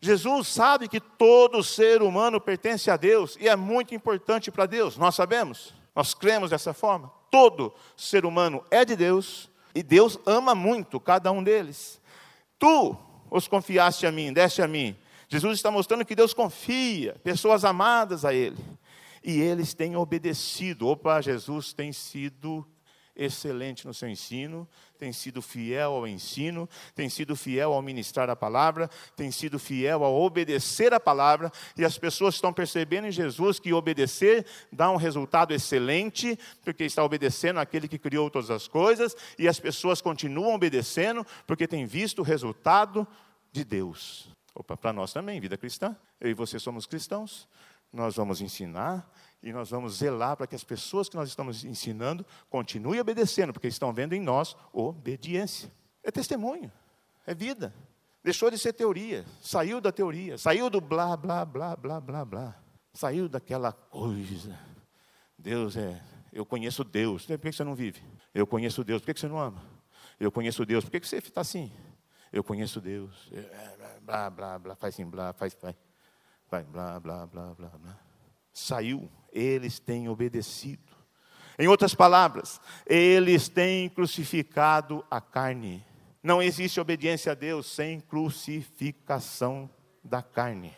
[0.04, 4.98] Jesus sabe que todo ser humano pertence a Deus e é muito importante para Deus,
[4.98, 7.10] nós sabemos, nós cremos dessa forma.
[7.30, 12.02] Todo ser humano é de Deus e Deus ama muito cada um deles.
[12.58, 12.94] Tu
[13.30, 14.94] os confiaste a mim, deste a mim.
[15.26, 18.62] Jesus está mostrando que Deus confia, pessoas amadas a Ele.
[19.24, 20.86] E eles têm obedecido.
[20.86, 22.66] Opa, Jesus tem sido
[23.16, 28.37] excelente no seu ensino, tem sido fiel ao ensino, tem sido fiel ao ministrar a
[28.37, 33.59] palavra, tem sido fiel ao obedecer a palavra, e as pessoas estão percebendo em Jesus
[33.59, 39.16] que obedecer dá um resultado excelente, porque está obedecendo àquele que criou todas as coisas,
[39.38, 43.07] e as pessoas continuam obedecendo porque têm visto o resultado
[43.53, 44.29] de Deus.
[44.55, 45.96] Opa, para nós também, vida cristã.
[46.20, 47.48] Eu e você somos cristãos.
[47.92, 49.09] Nós vamos ensinar,
[49.44, 53.68] e nós vamos zelar para que as pessoas que nós estamos ensinando continuem obedecendo, porque
[53.68, 55.70] estão vendo em nós obediência.
[56.02, 56.72] É testemunho,
[57.26, 57.74] é vida.
[58.22, 62.57] Deixou de ser teoria, saiu da teoria, saiu do blá, blá, blá, blá, blá, blá.
[62.94, 64.59] Saiu daquela coisa.
[65.37, 66.00] Deus é,
[66.33, 67.26] eu conheço Deus.
[67.26, 68.00] Por que você não vive?
[68.33, 69.02] Eu conheço Deus.
[69.02, 69.62] Por que você não ama?
[70.18, 70.85] Eu conheço Deus.
[70.85, 71.70] Por que você está assim?
[72.33, 73.30] Eu conheço Deus.
[74.00, 75.76] Blá, blá, blá, faz assim, blá, faz, vai.
[76.50, 78.13] Vai, blá, blá, blá, blá, blá.
[78.54, 80.94] Saiu eles têm obedecido.
[81.58, 85.84] Em outras palavras, eles têm crucificado a carne.
[86.22, 89.68] Não existe obediência a Deus sem crucificação
[90.02, 90.74] da carne.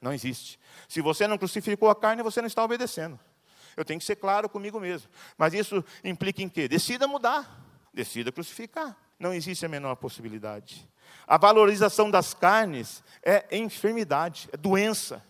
[0.00, 0.60] Não existe.
[0.88, 3.18] Se você não crucificou a carne, você não está obedecendo.
[3.76, 5.08] Eu tenho que ser claro comigo mesmo.
[5.36, 6.68] Mas isso implica em quê?
[6.68, 7.64] Decida mudar.
[7.92, 8.96] Decida crucificar.
[9.18, 10.88] Não existe a menor possibilidade.
[11.26, 15.22] A valorização das carnes é enfermidade, é doença.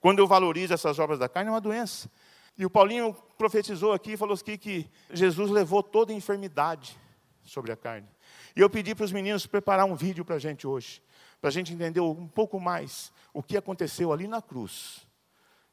[0.00, 2.10] Quando eu valorizo essas obras da carne, é uma doença.
[2.56, 6.98] E o Paulinho profetizou aqui, falou aqui que Jesus levou toda a enfermidade
[7.42, 8.08] sobre a carne.
[8.54, 11.02] E eu pedi para os meninos preparar um vídeo para a gente hoje,
[11.40, 15.06] para a gente entender um pouco mais o que aconteceu ali na cruz,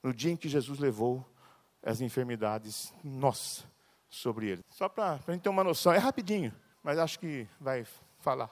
[0.02, 1.26] no dia em que Jesus levou
[1.84, 3.64] as enfermidades, nossa,
[4.10, 4.64] sobre ele.
[4.70, 7.86] Só para a gente ter uma noção, é rapidinho, mas acho que vai
[8.20, 8.50] falar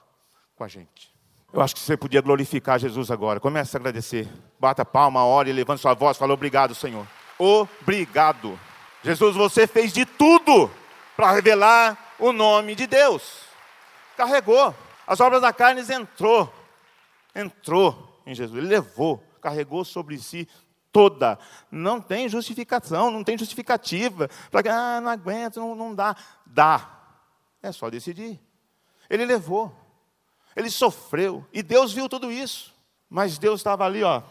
[0.54, 1.15] com a gente.
[1.56, 3.40] Eu acho que você podia glorificar Jesus agora.
[3.40, 4.28] Comece a agradecer.
[4.60, 7.08] Bata palma, ore, levante sua voz, fala obrigado, Senhor.
[7.38, 8.60] Obrigado.
[9.02, 10.70] Jesus, você fez de tudo
[11.16, 13.40] para revelar o nome de Deus.
[14.18, 14.74] Carregou.
[15.06, 16.52] As obras da carne entrou.
[17.34, 18.58] Entrou em Jesus.
[18.58, 20.46] Ele levou, carregou sobre si
[20.92, 21.38] toda.
[21.70, 24.28] Não tem justificação, não tem justificativa.
[24.50, 26.14] Para que, ah, não aguento, não, não dá.
[26.44, 26.86] Dá.
[27.62, 28.38] É só decidir.
[29.08, 29.85] Ele levou.
[30.56, 31.46] Ele sofreu.
[31.52, 32.74] E Deus viu tudo isso.
[33.08, 34.22] Mas Deus estava ali, ó,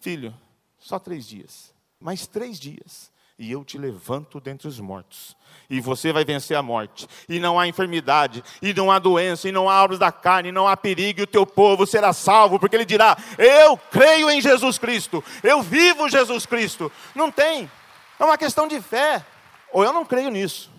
[0.00, 0.34] filho,
[0.78, 1.72] só três dias.
[2.00, 5.36] Mais três dias e eu te levanto dentre os mortos.
[5.70, 7.06] E você vai vencer a morte.
[7.28, 10.52] E não há enfermidade, e não há doença, e não há obras da carne, e
[10.52, 14.40] não há perigo, e o teu povo será salvo, porque ele dirá: Eu creio em
[14.40, 16.90] Jesus Cristo, eu vivo Jesus Cristo.
[17.14, 17.70] Não tem.
[18.18, 19.24] É uma questão de fé.
[19.72, 20.72] Ou eu não creio nisso,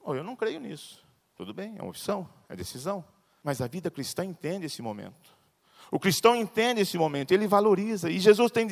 [0.00, 1.04] ou eu não creio nisso.
[1.36, 3.04] Tudo bem, é uma opção, é decisão.
[3.42, 5.40] Mas a vida cristã entende esse momento.
[5.90, 8.08] O cristão entende esse momento, ele valoriza.
[8.08, 8.68] E Jesus tem,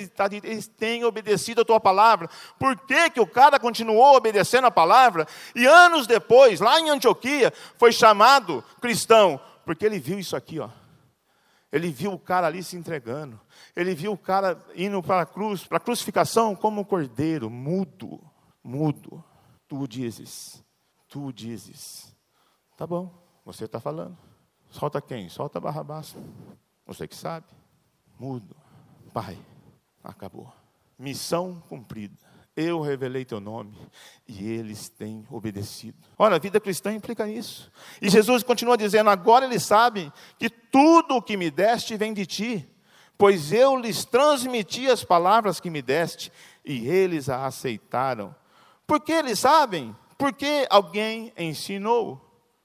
[0.77, 2.31] tem obedecido a tua palavra.
[2.59, 5.27] Por que, que o cara continuou obedecendo a palavra?
[5.55, 9.41] E anos depois, lá em Antioquia, foi chamado cristão.
[9.65, 10.71] Porque ele viu isso aqui, ó.
[11.73, 13.39] Ele viu o cara ali se entregando.
[13.75, 18.21] Ele viu o cara indo para a cruz, para a crucificação como um cordeiro, mudo,
[18.63, 19.23] mudo.
[19.67, 20.65] Tu dizes,
[21.09, 22.17] tu dizes.
[22.77, 23.13] Tá bom,
[23.45, 24.28] você está falando.
[24.71, 25.29] Solta quem?
[25.29, 26.15] Solta Barrabás.
[26.87, 27.47] Você que sabe.
[28.19, 28.57] Mudo.
[29.13, 29.39] Pai,
[30.03, 30.53] acabou.
[30.99, 32.17] Missão cumprida.
[32.57, 33.77] Eu revelei teu nome
[34.27, 35.97] e eles têm obedecido.
[36.19, 37.71] Ora, a vida cristã implica isso.
[38.03, 42.27] E Jesus continua dizendo: agora eles sabem que tudo o que me deste vem de
[42.27, 42.69] ti,
[43.17, 46.33] pois eu lhes transmiti as palavras que me deste
[46.65, 48.35] e eles a aceitaram.
[48.85, 49.95] Por que eles sabem?
[50.17, 52.21] Porque alguém ensinou.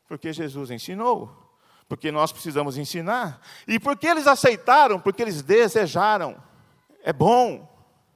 [0.07, 1.42] Porque Jesus ensinou
[1.88, 3.41] porque nós precisamos ensinar.
[3.67, 5.00] E porque eles aceitaram?
[5.00, 6.36] Porque eles desejaram.
[7.04, 7.67] É bom,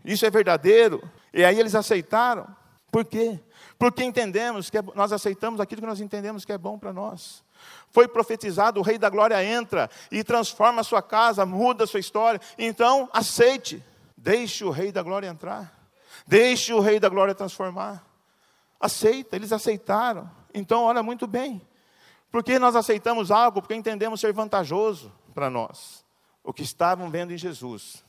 [0.04, 1.02] isso é verdadeiro.
[1.34, 2.48] E aí eles aceitaram.
[2.92, 3.40] Por quê?
[3.78, 7.44] Porque entendemos que é, nós aceitamos aquilo que nós entendemos que é bom para nós.
[7.92, 12.00] Foi profetizado, o Rei da Glória entra e transforma a sua casa, muda a sua
[12.00, 12.40] história.
[12.58, 13.84] Então, aceite.
[14.16, 15.72] Deixe o Rei da Glória entrar.
[16.26, 18.04] Deixe o Rei da Glória transformar.
[18.80, 20.30] Aceita, eles aceitaram.
[20.54, 21.62] Então, olha muito bem.
[22.32, 26.06] Porque nós aceitamos algo porque entendemos ser vantajoso para nós.
[26.44, 28.04] O que estavam vendo em Jesus,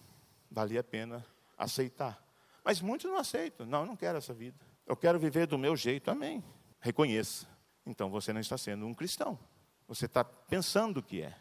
[0.50, 1.24] valia a pena
[1.56, 2.22] aceitar.
[2.64, 3.66] Mas muitos não aceitam.
[3.66, 4.58] Não, eu não quero essa vida.
[4.86, 6.10] Eu quero viver do meu jeito.
[6.10, 6.42] Amém.
[6.80, 7.46] Reconheça.
[7.86, 9.38] Então você não está sendo um cristão.
[9.86, 11.34] Você está pensando que é,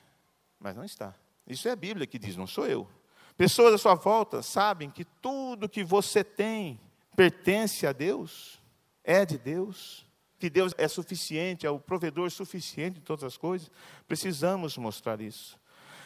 [0.59, 1.13] mas não está.
[1.45, 2.87] Isso é a Bíblia que diz, não sou eu.
[3.35, 6.79] Pessoas à sua volta sabem que tudo que você tem
[7.15, 8.61] pertence a Deus,
[9.03, 10.06] é de Deus
[10.39, 13.71] que Deus é suficiente, é o provedor suficiente de todas as coisas,
[14.07, 15.57] precisamos mostrar isso.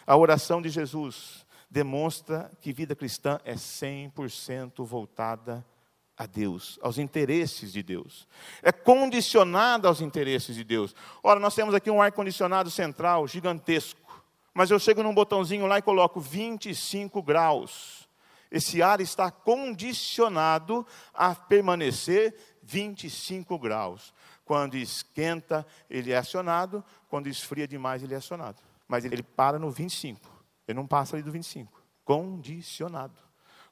[0.05, 5.65] A oração de Jesus demonstra que vida cristã é 100% voltada
[6.17, 8.27] a Deus, aos interesses de Deus.
[8.61, 10.93] É condicionada aos interesses de Deus.
[11.23, 13.99] Ora, nós temos aqui um ar-condicionado central gigantesco,
[14.53, 18.07] mas eu chego num botãozinho lá e coloco 25 graus.
[18.51, 24.13] Esse ar está condicionado a permanecer 25 graus.
[24.51, 26.83] Quando esquenta, ele é acionado.
[27.07, 28.61] Quando esfria demais, ele é acionado.
[28.85, 30.29] Mas ele para no 25.
[30.67, 31.81] Ele não passa ali do 25.
[32.03, 33.13] Condicionado.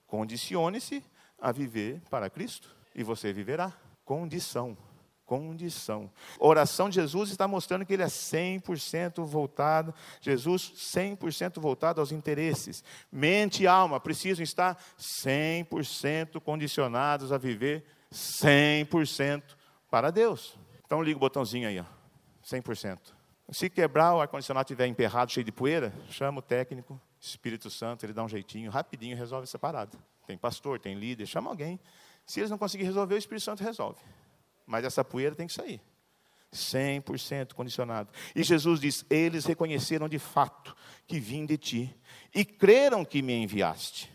[0.07, 1.03] Condicione-se
[1.37, 3.73] a viver para Cristo e você viverá.
[4.05, 4.77] Condição.
[5.25, 6.09] Condição.
[6.39, 12.85] Oração de Jesus está mostrando que ele é 100% voltado, Jesus 100% voltado aos interesses.
[13.11, 19.43] Mente e alma precisam estar 100% condicionados a viver 100%
[19.91, 20.57] para Deus.
[20.89, 21.85] Então liga o botãozinho aí, ó,
[22.43, 22.97] 100%.
[23.51, 28.11] Se quebrar, o ar-condicionado estiver emperrado, cheio de poeira, chama o técnico, Espírito Santo, ele
[28.11, 29.95] dá um jeitinho, rapidinho resolve essa parada.
[30.25, 31.79] Tem pastor, tem líder, chama alguém.
[32.25, 33.99] Se eles não conseguirem resolver, o Espírito Santo resolve.
[34.65, 35.79] Mas essa poeira tem que sair.
[36.51, 38.09] 100% condicionado.
[38.35, 40.75] E Jesus diz: Eles reconheceram de fato
[41.05, 41.95] que vim de ti
[42.33, 44.11] e creram que me enviaste.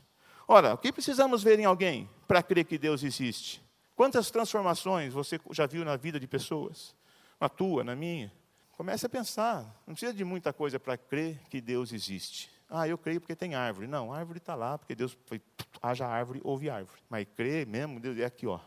[0.48, 3.63] Ora, o que precisamos ver em alguém para crer que Deus existe?
[3.94, 6.94] Quantas transformações você já viu na vida de pessoas?
[7.40, 8.32] Na tua, na minha?
[8.76, 9.62] Comece a pensar.
[9.86, 12.50] Não precisa de muita coisa para crer que Deus existe.
[12.68, 13.86] Ah, eu creio porque tem árvore.
[13.86, 15.40] Não, a árvore está lá, porque Deus foi,
[15.80, 17.00] haja árvore, houve árvore.
[17.08, 18.58] Mas crer mesmo, Deus é aqui, ó.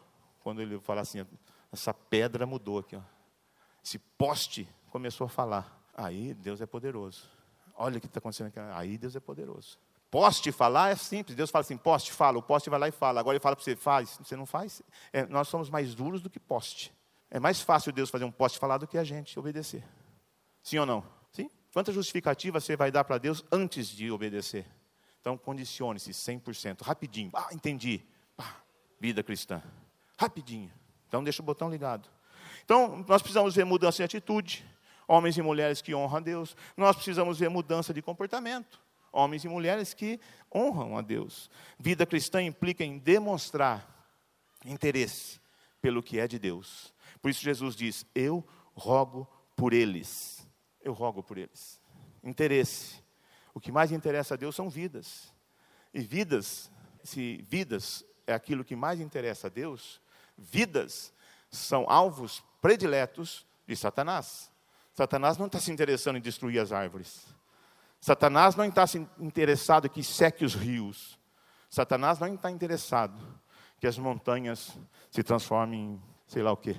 [0.42, 1.26] Quando ele fala assim,
[1.72, 3.02] essa pedra mudou aqui, ó.
[3.84, 5.78] Esse poste começou a falar.
[5.94, 7.30] Aí Deus é poderoso.
[7.76, 8.60] Olha o que está acontecendo aqui.
[8.60, 9.78] Aí Deus é poderoso.
[10.18, 11.36] Poste falar é simples.
[11.36, 12.40] Deus fala assim: poste, fala.
[12.40, 13.20] O poste vai lá e fala.
[13.20, 14.18] Agora ele fala para você: faz.
[14.20, 14.82] Você não faz.
[15.14, 16.92] É, nós somos mais duros do que poste.
[17.30, 19.84] É mais fácil Deus fazer um poste falar do que a gente obedecer.
[20.64, 21.04] Sim ou não?
[21.32, 21.52] Sim?
[21.72, 24.66] Quanta justificativa você vai dar para Deus antes de obedecer?
[25.22, 26.82] Então, condicione-se 100%.
[26.82, 27.30] Rapidinho.
[27.36, 28.04] Ah, entendi.
[28.40, 28.56] Ah,
[29.00, 29.62] vida cristã.
[30.18, 30.72] Rapidinho.
[31.08, 32.10] Então, deixa o botão ligado.
[32.66, 34.66] Então, nós precisamos ver mudança de atitude.
[35.08, 36.58] Homens e mulheres que honram a Deus.
[36.76, 40.20] Nós precisamos ver mudança de comportamento homens e mulheres que
[40.54, 41.50] honram a Deus.
[41.80, 43.98] Vida cristã implica em demonstrar
[44.66, 45.40] interesse
[45.82, 46.94] pelo que é de Deus.
[47.22, 50.48] Por isso Jesus diz: Eu rogo por eles.
[50.82, 51.82] Eu rogo por eles.
[52.24, 53.04] Interesse.
[53.54, 55.34] O que mais interessa a Deus são vidas.
[55.94, 56.72] E vidas,
[57.04, 60.02] se vidas é aquilo que mais interessa a Deus,
[60.38, 61.14] vidas
[61.50, 64.52] são alvos prediletos de Satanás.
[64.94, 67.26] Satanás não está se interessando em destruir as árvores.
[68.00, 68.86] Satanás não está
[69.20, 71.20] interessado que seque os rios.
[71.70, 73.20] Satanás não está interessado
[73.80, 74.78] que as montanhas
[75.12, 76.76] se transformem em sei lá o quê.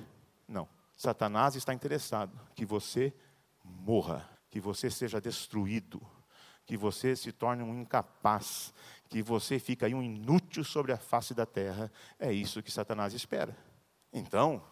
[0.46, 0.68] Não.
[0.96, 3.12] Satanás está interessado que você
[3.64, 6.00] morra, que você seja destruído,
[6.66, 8.74] que você se torne um incapaz,
[9.08, 11.90] que você fique aí um inútil sobre a face da terra.
[12.18, 13.56] É isso que Satanás espera.
[14.12, 14.62] Então,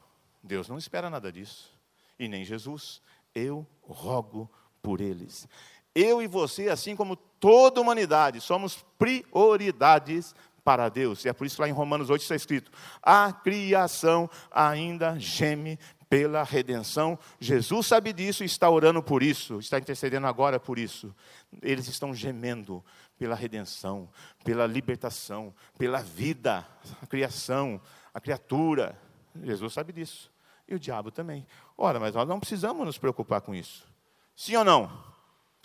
[0.42, 1.72] Deus não espera nada disso.
[2.18, 3.00] E nem Jesus.
[3.34, 4.50] Eu rogo
[4.82, 5.48] por eles
[5.96, 11.24] eu e você, assim como toda a humanidade, somos prioridades para Deus.
[11.24, 12.70] E é por isso que lá em Romanos 8 está escrito:
[13.02, 17.18] a criação ainda geme pela redenção.
[17.40, 21.14] Jesus sabe disso e está orando por isso, está intercedendo agora por isso.
[21.62, 22.84] Eles estão gemendo
[23.18, 24.06] pela redenção,
[24.44, 26.66] pela libertação, pela vida,
[27.00, 27.80] a criação,
[28.12, 29.00] a criatura.
[29.42, 30.30] Jesus sabe disso.
[30.68, 31.46] E o diabo também.
[31.78, 33.86] Ora, mas nós não precisamos nos preocupar com isso.
[34.34, 35.15] Sim ou não?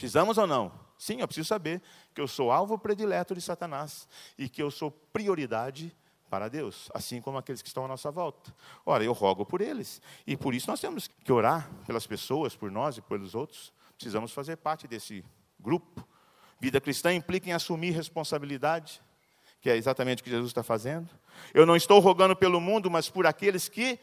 [0.01, 0.71] Precisamos ou não?
[0.97, 1.79] Sim, eu preciso saber
[2.11, 5.95] que eu sou alvo predileto de Satanás e que eu sou prioridade
[6.27, 8.51] para Deus, assim como aqueles que estão à nossa volta.
[8.83, 10.01] Ora, eu rogo por eles.
[10.25, 13.71] E por isso nós temos que orar pelas pessoas, por nós e pelos outros.
[13.95, 15.23] Precisamos fazer parte desse
[15.59, 16.03] grupo.
[16.59, 18.99] Vida cristã implica em assumir responsabilidade,
[19.61, 21.11] que é exatamente o que Jesus está fazendo.
[21.53, 23.99] Eu não estou rogando pelo mundo, mas por aqueles que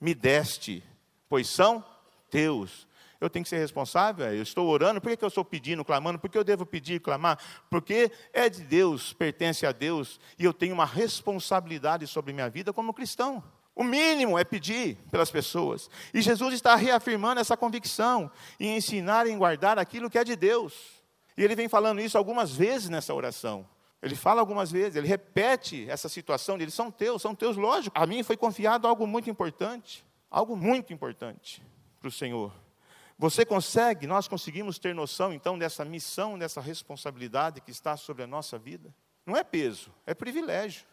[0.00, 0.82] me deste,
[1.28, 1.84] pois são
[2.30, 2.88] teus
[3.22, 4.26] eu tenho que ser responsável?
[4.34, 6.18] Eu estou orando, por que eu estou pedindo, clamando?
[6.18, 7.38] Por que eu devo pedir e clamar?
[7.70, 12.72] Porque é de Deus, pertence a Deus, e eu tenho uma responsabilidade sobre minha vida
[12.72, 13.42] como cristão.
[13.76, 15.88] O mínimo é pedir pelas pessoas.
[16.12, 20.74] E Jesus está reafirmando essa convicção e ensinar e guardar aquilo que é de Deus.
[21.36, 23.66] E ele vem falando isso algumas vezes nessa oração.
[24.02, 27.96] Ele fala algumas vezes, ele repete essa situação, eles são teus, são teus, lógico.
[27.96, 31.62] A mim foi confiado algo muito importante, algo muito importante
[32.00, 32.52] para o Senhor.
[33.22, 38.26] Você consegue, nós conseguimos ter noção então dessa missão, dessa responsabilidade que está sobre a
[38.26, 38.92] nossa vida?
[39.24, 40.84] Não é peso, é privilégio.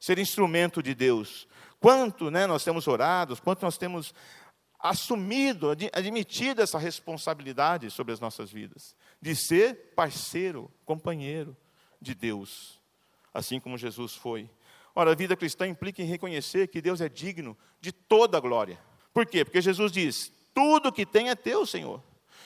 [0.00, 1.46] Ser instrumento de Deus.
[1.78, 4.14] Quanto né, nós temos orado, quanto nós temos
[4.80, 11.54] assumido, admitido essa responsabilidade sobre as nossas vidas, de ser parceiro, companheiro
[12.00, 12.80] de Deus,
[13.34, 14.48] assim como Jesus foi.
[14.94, 18.78] Ora, a vida cristã implica em reconhecer que Deus é digno de toda a glória.
[19.12, 19.44] Por quê?
[19.44, 22.02] Porque Jesus diz: tudo que tem é teu, Senhor.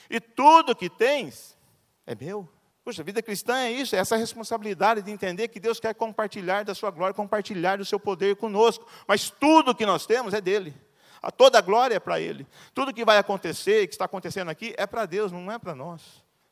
[0.09, 1.57] E tudo que tens
[2.05, 2.45] é meu.
[2.83, 6.75] Puxa, vida cristã é isso, é essa responsabilidade de entender que Deus quer compartilhar da
[6.75, 8.85] sua glória, compartilhar do seu poder conosco.
[9.07, 10.75] Mas tudo que nós temos é dele.
[11.21, 12.45] A toda a glória é para ele.
[12.73, 16.01] Tudo que vai acontecer, que está acontecendo aqui, é para Deus, não é para nós.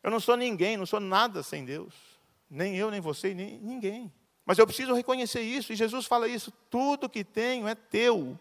[0.02, 1.93] Eu não sou ninguém, não sou nada sem Deus.
[2.50, 4.13] Nem eu, nem você, nem ninguém.
[4.45, 8.39] Mas eu preciso reconhecer isso, e Jesus fala isso: tudo que tenho é teu.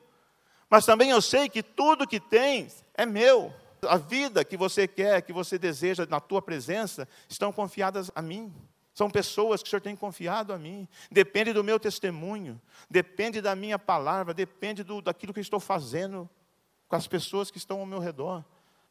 [0.71, 3.53] Mas também eu sei que tudo que tens é meu.
[3.83, 8.53] A vida que você quer, que você deseja na tua presença, estão confiadas a mim.
[8.93, 10.89] São pessoas que o Senhor tem confiado a mim.
[11.11, 16.29] Depende do meu testemunho, depende da minha palavra, depende do, daquilo que eu estou fazendo
[16.89, 18.45] com as pessoas que estão ao meu redor.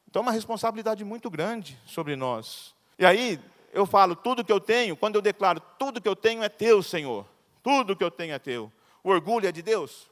[0.10, 2.74] Então, é uma responsabilidade muito grande sobre nós.
[2.98, 3.38] E aí,
[3.74, 6.82] eu falo, tudo que eu tenho, quando eu declaro, tudo que eu tenho é teu,
[6.82, 7.28] Senhor.
[7.62, 8.72] Tudo que eu tenho é teu.
[9.04, 10.10] O orgulho é de Deus?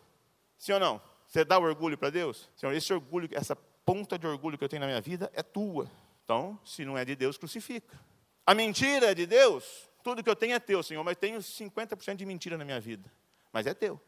[0.57, 1.01] Sim ou não?
[1.36, 2.49] Você dá orgulho para Deus?
[2.55, 5.91] Senhor, esse orgulho, essa ponta de orgulho que eu tenho na minha vida é tua.
[6.23, 7.99] Então, se não é de Deus, crucifica.
[8.45, 9.89] A mentira é de Deus?
[10.01, 13.11] Tudo que eu tenho é teu, Senhor, mas tenho 50% de mentira na minha vida.
[13.51, 13.99] Mas é teu.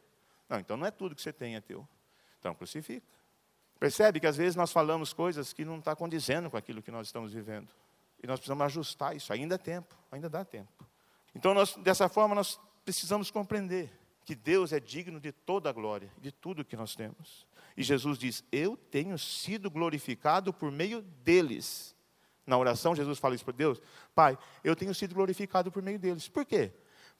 [0.47, 1.85] Não, então não é tudo que você tem é teu.
[2.39, 3.05] Então crucifica.
[3.77, 7.07] Percebe que às vezes nós falamos coisas que não está condizendo com aquilo que nós
[7.07, 7.67] estamos vivendo.
[8.23, 9.33] E nós precisamos ajustar isso.
[9.33, 10.71] Ainda é tempo, ainda dá tempo.
[11.35, 13.91] Então, nós, dessa forma, nós precisamos compreender
[14.27, 17.47] que Deus é digno de toda a glória, de tudo que nós temos.
[17.77, 21.95] E Jesus diz: Eu tenho sido glorificado por meio deles.
[22.45, 23.81] Na oração, Jesus fala isso para Deus:
[24.13, 26.27] Pai, eu tenho sido glorificado por meio deles.
[26.27, 26.73] Por quê?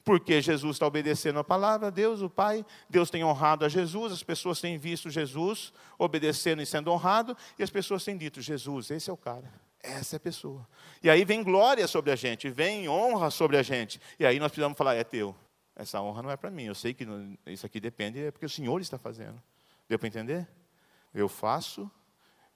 [0.04, 4.22] Porque Jesus está obedecendo a palavra, Deus, o Pai, Deus tem honrado a Jesus, as
[4.22, 9.08] pessoas têm visto Jesus obedecendo e sendo honrado, e as pessoas têm dito: Jesus, esse
[9.08, 9.50] é o cara,
[9.82, 10.68] essa é a pessoa.
[11.02, 14.50] E aí vem glória sobre a gente, vem honra sobre a gente, e aí nós
[14.52, 15.34] precisamos falar: é teu.
[15.78, 17.06] Essa honra não é para mim, eu sei que
[17.46, 19.40] isso aqui depende, é porque o Senhor está fazendo.
[19.88, 20.46] Deu para entender?
[21.14, 21.90] Eu faço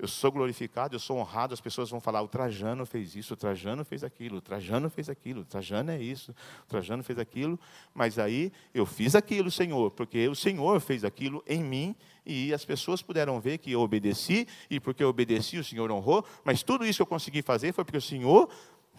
[0.03, 3.37] eu sou glorificado, eu sou honrado, as pessoas vão falar: o Trajano fez isso, o
[3.37, 7.57] Trajano fez aquilo, o Trajano fez aquilo, o Trajano é isso, o Trajano fez aquilo,
[7.95, 11.95] mas aí eu fiz aquilo, Senhor, porque o Senhor fez aquilo em mim
[12.27, 16.25] e as pessoas puderam ver que eu obedeci, e porque eu obedeci, o Senhor honrou,
[16.43, 18.51] mas tudo isso que eu consegui fazer foi porque o Senhor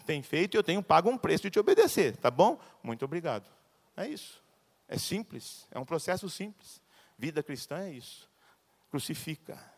[0.06, 2.58] tem feito e eu tenho pago um preço de te obedecer, tá bom?
[2.82, 3.44] Muito obrigado.
[3.96, 4.42] É isso.
[4.88, 6.82] É simples, é um processo simples.
[7.18, 8.28] Vida cristã é isso.
[8.90, 9.74] Crucifica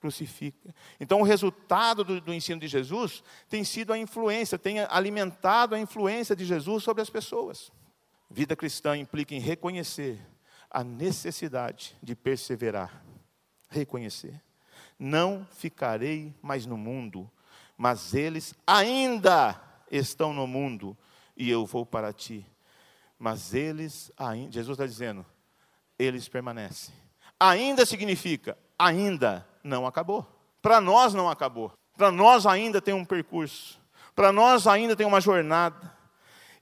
[0.00, 0.74] crucifica.
[1.00, 5.80] Então, o resultado do, do, ensino de Jesus tem sido a influência, tem alimentado a
[5.80, 7.72] influência de Jesus sobre as pessoas.
[8.30, 10.20] Vida cristã implica em reconhecer
[10.70, 13.04] a necessidade de perseverar.
[13.68, 14.40] Reconhecer.
[14.98, 17.30] Não ficarei mais no mundo,
[17.76, 20.96] mas eles ainda estão no mundo
[21.36, 22.46] e eu vou para ti.
[23.18, 25.24] Mas eles ainda, Jesus está dizendo,
[25.98, 26.94] eles permanecem.
[27.38, 30.26] Ainda significa, ainda não acabou.
[30.60, 31.72] Para nós não acabou.
[31.96, 33.80] Para nós ainda tem um percurso.
[34.14, 35.94] Para nós ainda tem uma jornada.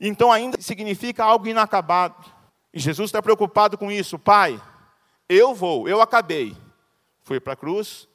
[0.00, 2.24] Então ainda significa algo inacabado.
[2.72, 4.18] E Jesus está preocupado com isso.
[4.18, 4.61] Pai,
[5.28, 6.57] eu vou, eu acabei.
[7.22, 8.09] Fui para a cruz,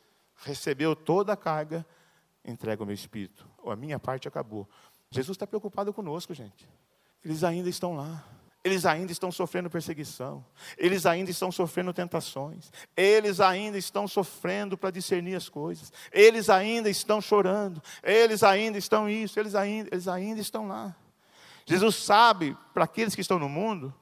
[0.44, 1.86] recebeu toda a carga,
[2.46, 3.48] entrega o meu espírito.
[3.66, 4.68] A minha parte acabou.
[5.10, 6.70] Jesus está preocupado conosco, gente.
[7.24, 8.24] Eles ainda estão lá.
[8.64, 10.46] Eles ainda estão sofrendo perseguição,
[10.78, 16.90] eles ainda estão sofrendo tentações, eles ainda estão sofrendo para discernir as coisas, eles ainda
[16.90, 20.94] estão chorando, eles ainda estão isso, eles ainda, eles ainda estão lá.
[21.66, 23.94] Jesus sabe, para aqueles que estão no mundo,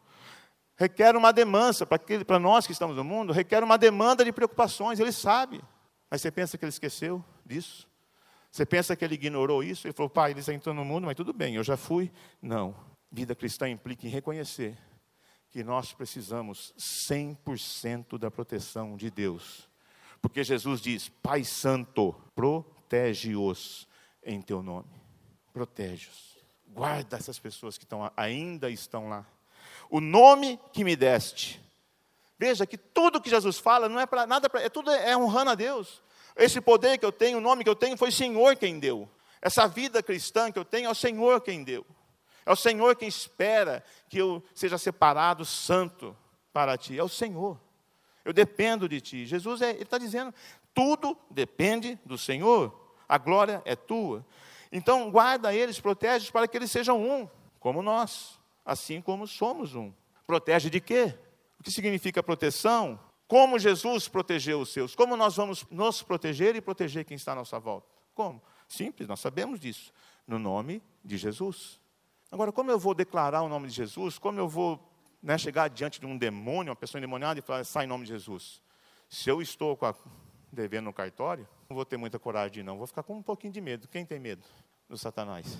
[0.75, 4.99] requer uma demanda, para, para nós que estamos no mundo, requer uma demanda de preocupações,
[4.99, 5.61] ele sabe.
[6.09, 7.87] Mas você pensa que ele esqueceu disso?
[8.51, 9.85] Você pensa que ele ignorou isso?
[9.85, 12.11] Ele falou, pai, eles entram no mundo, mas tudo bem, eu já fui.
[12.41, 12.73] Não.
[13.11, 14.77] Vida cristã implica em reconhecer
[15.49, 19.69] que nós precisamos 100% da proteção de Deus.
[20.21, 23.87] Porque Jesus diz: Pai Santo, protege-os
[24.23, 24.89] em teu nome.
[25.53, 26.37] Protege-os.
[26.67, 29.25] Guarda essas pessoas que estão, ainda estão lá.
[29.89, 31.61] O nome que me deste.
[32.37, 35.51] Veja que tudo que Jesus fala não é para nada, pra, é tudo é honrando
[35.51, 36.03] a Deus.
[36.35, 39.09] Esse poder que eu tenho, o nome que eu tenho, foi o Senhor quem deu.
[39.41, 41.85] Essa vida cristã que eu tenho é o Senhor quem deu.
[42.47, 46.15] É o Senhor quem espera que eu seja separado santo
[46.53, 46.97] para ti.
[46.97, 47.59] É o Senhor.
[48.23, 49.25] Eu dependo de ti.
[49.25, 50.33] Jesus é, está dizendo:
[50.73, 52.95] tudo depende do Senhor.
[53.07, 54.25] A glória é tua.
[54.71, 57.29] Então, guarda eles, protege para que eles sejam um,
[57.59, 59.91] como nós, assim como somos um.
[60.25, 61.19] Protege de quê?
[61.59, 62.97] O que significa proteção?
[63.27, 64.95] Como Jesus protegeu os seus?
[64.95, 67.87] Como nós vamos nos proteger e proteger quem está à nossa volta?
[68.15, 68.41] Como?
[68.69, 69.91] Simples, nós sabemos disso.
[70.25, 71.85] No nome de Jesus.
[72.31, 74.19] Agora, como eu vou declarar o nome de Jesus?
[74.19, 74.79] Como eu vou
[75.21, 78.11] né, chegar diante de um demônio, uma pessoa endemoniada, e falar, sai em nome de
[78.11, 78.61] Jesus?
[79.09, 79.95] Se eu estou a,
[80.51, 82.77] devendo no cartório, não vou ter muita coragem de ir, não.
[82.77, 83.87] Vou ficar com um pouquinho de medo.
[83.87, 84.43] Quem tem medo
[84.89, 85.57] do Satanás?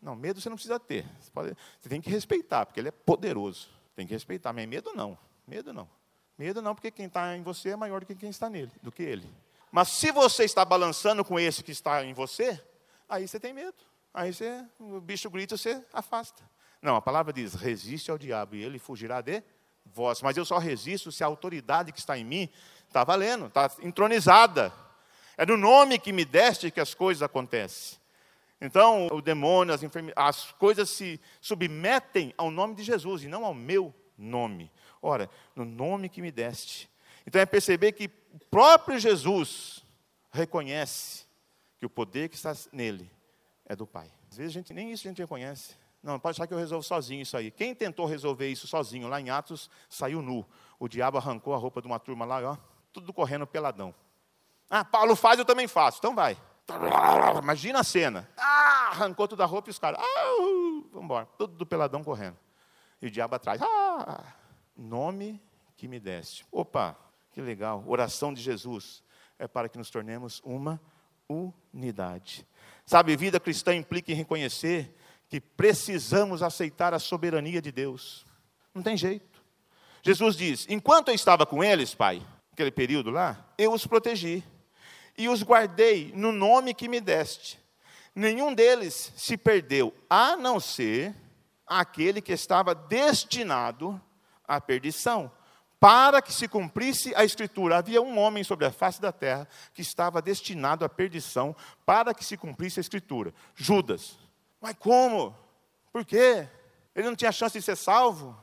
[0.00, 1.06] Não, medo você não precisa ter.
[1.20, 3.68] Você, pode, você tem que respeitar, porque ele é poderoso.
[3.94, 5.16] Tem que respeitar, mas medo não.
[5.46, 5.88] Medo não.
[6.36, 8.92] Medo não, porque quem está em você é maior do que quem está nele, do
[8.92, 9.28] que ele.
[9.72, 12.62] Mas se você está balançando com esse que está em você,
[13.08, 13.76] aí você tem medo.
[14.18, 16.42] Aí você, o bicho grita, você afasta.
[16.82, 19.40] Não, a palavra diz: resiste ao diabo e ele fugirá de
[19.86, 20.20] vós.
[20.22, 22.48] Mas eu só resisto se a autoridade que está em mim
[22.88, 24.72] está valendo, está entronizada.
[25.36, 27.96] É no nome que me deste que as coisas acontecem.
[28.60, 29.82] Então, o demônio, as,
[30.16, 34.68] as coisas se submetem ao nome de Jesus e não ao meu nome.
[35.00, 36.90] Ora, no nome que me deste.
[37.24, 39.84] Então, é perceber que o próprio Jesus
[40.32, 41.24] reconhece
[41.78, 43.08] que o poder que está nele
[43.68, 44.10] é do Pai.
[44.30, 45.76] Às vezes a gente, nem isso a gente reconhece.
[46.02, 47.50] Não, pode achar que eu resolvo sozinho isso aí.
[47.50, 50.44] Quem tentou resolver isso sozinho lá em Atos, saiu nu.
[50.78, 52.56] O diabo arrancou a roupa de uma turma lá, ó,
[52.92, 53.94] tudo correndo peladão.
[54.70, 55.98] Ah, Paulo faz, eu também faço.
[55.98, 56.36] Então vai.
[57.42, 58.28] Imagina a cena.
[58.36, 60.00] Ah, arrancou toda a roupa e os caras.
[60.00, 60.36] Ah,
[60.90, 61.26] vamos embora.
[61.38, 62.36] Tudo do peladão correndo.
[63.00, 63.60] E o diabo atrás.
[63.62, 64.24] Ah,
[64.76, 65.40] nome
[65.76, 66.46] que me deste.
[66.50, 66.96] Opa,
[67.32, 67.82] que legal.
[67.86, 69.02] Oração de Jesus
[69.38, 70.80] é para que nos tornemos uma
[71.28, 72.46] unidade.
[72.88, 74.96] Sabe, vida cristã implica em reconhecer
[75.28, 78.24] que precisamos aceitar a soberania de Deus.
[78.74, 79.42] Não tem jeito.
[80.02, 84.42] Jesus diz: enquanto eu estava com eles, Pai, aquele período lá, eu os protegi
[85.18, 87.58] e os guardei no nome que me deste.
[88.14, 91.14] nenhum deles se perdeu, a não ser
[91.66, 94.00] aquele que estava destinado
[94.46, 95.30] à perdição,
[95.80, 97.78] para que se cumprisse a Escritura.
[97.78, 101.54] Havia um homem sobre a face da terra que estava destinado à perdição,
[101.86, 104.18] para que se cumprisse a Escritura: Judas.
[104.60, 105.36] Mas como?
[105.92, 106.48] Por quê?
[106.94, 108.36] Ele não tinha chance de ser salvo?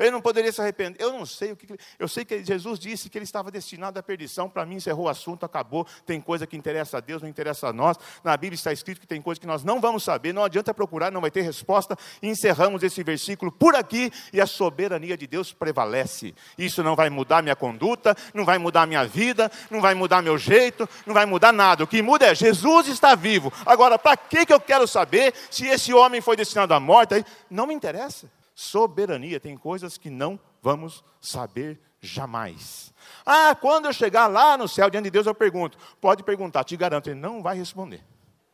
[0.00, 0.96] Ele não poderia se arrepender.
[0.98, 1.66] Eu não sei o que.
[1.98, 4.48] Eu sei que Jesus disse que ele estava destinado à perdição.
[4.48, 5.86] Para mim, encerrou o assunto, acabou.
[6.06, 7.98] Tem coisa que interessa a Deus, não interessa a nós.
[8.24, 10.32] Na Bíblia está escrito que tem coisa que nós não vamos saber.
[10.32, 11.96] Não adianta procurar, não vai ter resposta.
[12.22, 16.34] encerramos esse versículo por aqui e a soberania de Deus prevalece.
[16.56, 20.38] Isso não vai mudar minha conduta, não vai mudar minha vida, não vai mudar meu
[20.38, 21.84] jeito, não vai mudar nada.
[21.84, 23.52] O que muda é Jesus está vivo.
[23.66, 27.22] Agora, para que, que eu quero saber se esse homem foi destinado à morte?
[27.50, 29.40] Não me interessa soberania.
[29.40, 32.92] Tem coisas que não vamos saber jamais.
[33.24, 35.78] Ah, quando eu chegar lá no céu diante de Deus, eu pergunto.
[36.00, 38.04] Pode perguntar, te garanto, ele não vai responder.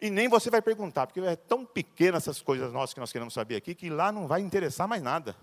[0.00, 3.34] E nem você vai perguntar, porque é tão pequena essas coisas nossas que nós queremos
[3.34, 5.34] saber aqui, que lá não vai interessar mais nada.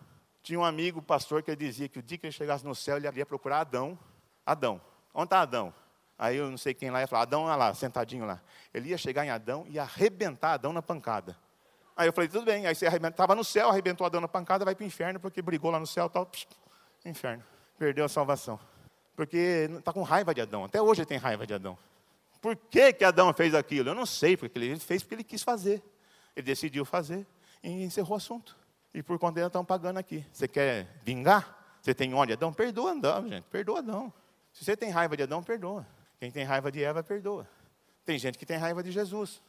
[0.42, 3.10] Tinha um amigo pastor que dizia que o dia que ele chegasse no céu, ele
[3.18, 3.98] ia procurar Adão.
[4.46, 4.80] Adão,
[5.14, 5.74] onde está Adão?
[6.18, 8.42] Aí eu não sei quem lá ia falar, Adão, olha lá, sentadinho lá.
[8.74, 11.36] Ele ia chegar em Adão e arrebentar Adão na pancada.
[11.96, 12.66] Aí eu falei, tudo bem.
[12.66, 15.70] Aí você estava no céu, arrebentou a dona pancada, vai para o inferno, porque brigou
[15.72, 16.48] lá no céu, tal, psh,
[17.06, 17.44] inferno.
[17.78, 18.60] Perdeu a salvação.
[19.16, 20.64] Porque está com raiva de Adão.
[20.64, 21.78] Até hoje ele tem raiva de Adão.
[22.42, 23.90] Por que, que Adão fez aquilo?
[23.90, 25.82] Eu não sei, porque ele fez porque ele quis fazer.
[26.36, 27.26] Ele decidiu fazer
[27.64, 28.58] e encerrou o assunto.
[28.94, 30.26] E por conta dele estão pagando aqui.
[30.32, 31.58] Você quer vingar?
[31.82, 32.54] Você tem ódio de Adão?
[32.54, 33.44] Perdoa Adão, gente.
[33.46, 34.14] Perdoa Adão.
[34.52, 35.86] Se você tem raiva de Adão, perdoa.
[36.20, 37.48] Quem tem raiva de Eva, perdoa.
[38.06, 39.42] Tem gente que tem raiva de Jesus.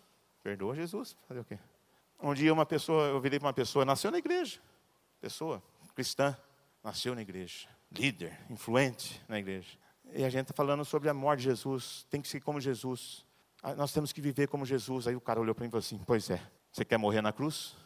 [0.43, 1.17] Perdoa Jesus.
[1.29, 1.59] Fazer o quê?
[2.25, 4.59] Um dia uma pessoa, eu virei para uma pessoa, nasceu na igreja.
[5.21, 5.63] Pessoa
[5.95, 6.35] cristã,
[6.83, 7.69] nasceu na igreja.
[7.93, 9.79] Líder, influente na igreja.
[10.11, 12.07] E a gente está falando sobre a morte de Jesus.
[12.09, 13.27] Tem que ser como Jesus.
[13.63, 15.07] Ah, nós temos que viver como Jesus.
[15.07, 16.41] Aí o cara olhou para mim e falou assim: Pois é,
[16.73, 17.77] você quer morrer na cruz?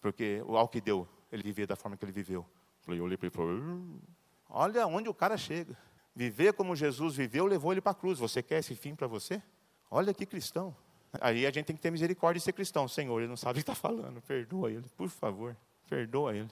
[0.00, 2.46] Porque o que deu, ele vivia da forma que ele viveu.
[2.88, 4.00] Eu olhei para ele e falei: hum,
[4.48, 5.76] Olha onde o cara chega.
[6.16, 8.18] Viver como Jesus viveu levou ele para a cruz.
[8.18, 9.42] Você quer esse fim para você?
[9.90, 10.74] Olha que cristão.
[11.20, 12.88] Aí a gente tem que ter misericórdia de ser cristão.
[12.88, 14.20] Senhor, ele não sabe o que está falando.
[14.22, 15.56] Perdoa ele, por favor.
[15.88, 16.48] Perdoa ele.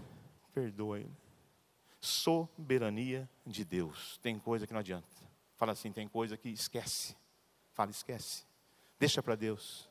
[0.52, 1.10] Perdoa ele.
[2.00, 4.18] Soberania de Deus.
[4.22, 5.06] Tem coisa que não adianta.
[5.56, 7.16] Fala assim, tem coisa que esquece.
[7.74, 8.44] Fala, esquece.
[8.98, 9.88] Deixa para Deus.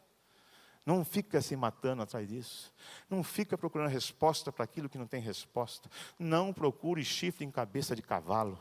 [0.86, 2.74] Não fica se matando atrás disso.
[3.10, 5.90] Não fica procurando resposta para aquilo que não tem resposta.
[6.18, 8.58] Não procure chifre em cabeça de cavalo.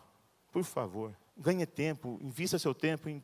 [0.53, 3.23] Por favor, ganhe tempo, invista seu tempo em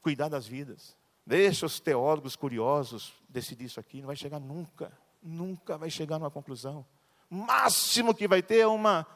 [0.00, 0.96] cuidar das vidas.
[1.26, 4.92] Deixa os teólogos curiosos decidir isso aqui, não vai chegar nunca,
[5.22, 6.84] nunca vai chegar numa conclusão.
[7.28, 9.06] Máximo que vai ter é uma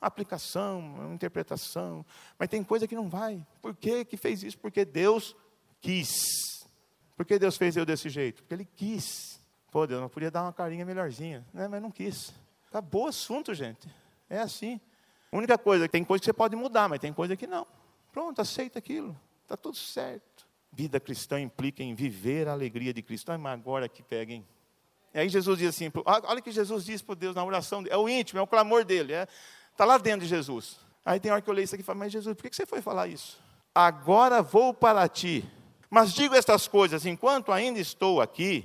[0.00, 2.04] aplicação, uma interpretação,
[2.38, 3.46] mas tem coisa que não vai.
[3.62, 4.58] Por que, que fez isso?
[4.58, 5.34] Porque Deus
[5.80, 6.66] quis.
[7.16, 8.42] Por que Deus fez eu desse jeito?
[8.42, 9.40] Porque Ele quis.
[9.70, 11.66] Pô, Deus, não podia dar uma carinha melhorzinha, né?
[11.68, 12.34] mas não quis.
[12.68, 13.88] Acabou o assunto, gente.
[14.28, 14.80] É assim.
[15.30, 17.66] A única coisa, tem coisa que você pode mudar, mas tem coisa que não.
[18.12, 19.18] Pronto, aceita aquilo.
[19.42, 20.31] Está tudo certo.
[20.72, 23.30] Vida cristã implica em viver a alegria de Cristo.
[23.38, 24.44] mas agora que peguem.
[25.14, 27.96] E aí Jesus diz assim, olha o que Jesus diz para Deus na oração, é
[27.96, 29.28] o íntimo, é o clamor dele, está é,
[29.76, 30.78] tá lá dentro de Jesus.
[31.04, 32.64] Aí tem hora que eu leio isso aqui e falo, mas Jesus, por que você
[32.64, 33.38] foi falar isso?
[33.74, 35.44] Agora vou para ti,
[35.90, 38.64] mas digo estas coisas enquanto ainda estou aqui,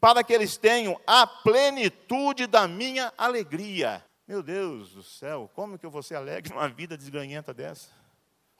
[0.00, 4.02] para que eles tenham a plenitude da minha alegria.
[4.26, 7.90] Meu Deus do céu, como que eu vou ser alegre numa vida desganhenta dessa?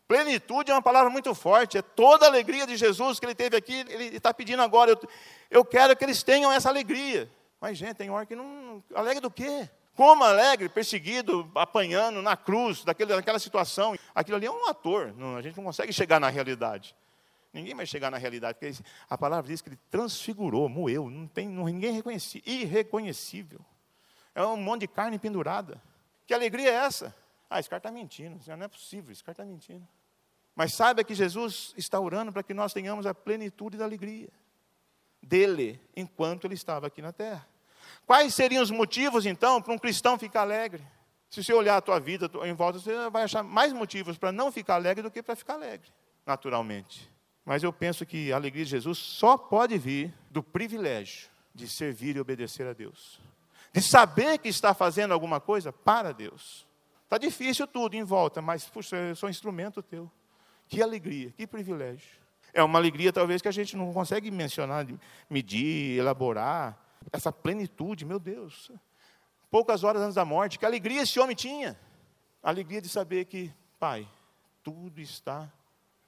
[0.09, 3.57] Plenitude é uma palavra muito forte, é toda a alegria de Jesus que ele teve
[3.57, 4.93] aqui, ele está pedindo agora.
[4.93, 5.01] Eu,
[5.51, 7.31] eu quero que eles tenham essa alegria.
[7.61, 8.83] Mas, gente, tem hora que não.
[8.95, 9.69] Alegre do quê?
[9.97, 13.97] Como alegre, perseguido, apanhando na cruz, daquele, daquela situação.
[14.15, 16.95] Aquilo ali é um ator, não, a gente não consegue chegar na realidade.
[17.53, 18.77] Ninguém vai chegar na realidade, porque
[19.09, 23.59] a palavra diz que ele transfigurou, moeu, não tem ninguém reconhece, irreconhecível.
[24.35, 25.83] É um monte de carne pendurada.
[26.27, 27.17] Que alegria é essa?
[27.49, 29.87] Ah, esse cara está mentindo, não é possível, esse cara está mentindo.
[30.55, 34.31] Mas saiba que Jesus está orando para que nós tenhamos a plenitude da alegria
[35.23, 37.47] dele enquanto ele estava aqui na terra.
[38.07, 40.83] Quais seriam os motivos, então, para um cristão ficar alegre?
[41.29, 44.51] Se você olhar a tua vida em volta, você vai achar mais motivos para não
[44.51, 45.91] ficar alegre do que para ficar alegre,
[46.25, 47.11] naturalmente.
[47.45, 52.17] Mas eu penso que a alegria de Jesus só pode vir do privilégio de servir
[52.17, 53.21] e obedecer a Deus.
[53.73, 56.66] De saber que está fazendo alguma coisa para Deus.
[57.07, 60.11] Está difícil tudo em volta, mas, puxa, eu sou instrumento teu.
[60.67, 62.21] Que alegria, que privilégio.
[62.53, 64.85] É uma alegria, talvez, que a gente não consegue mencionar,
[65.31, 66.77] medir, elaborar.
[67.13, 68.73] Essa plenitude, meu Deus.
[69.49, 71.79] Poucas horas antes da morte, que alegria esse homem tinha.
[72.43, 74.09] Alegria de saber que, Pai,
[74.65, 75.49] tudo está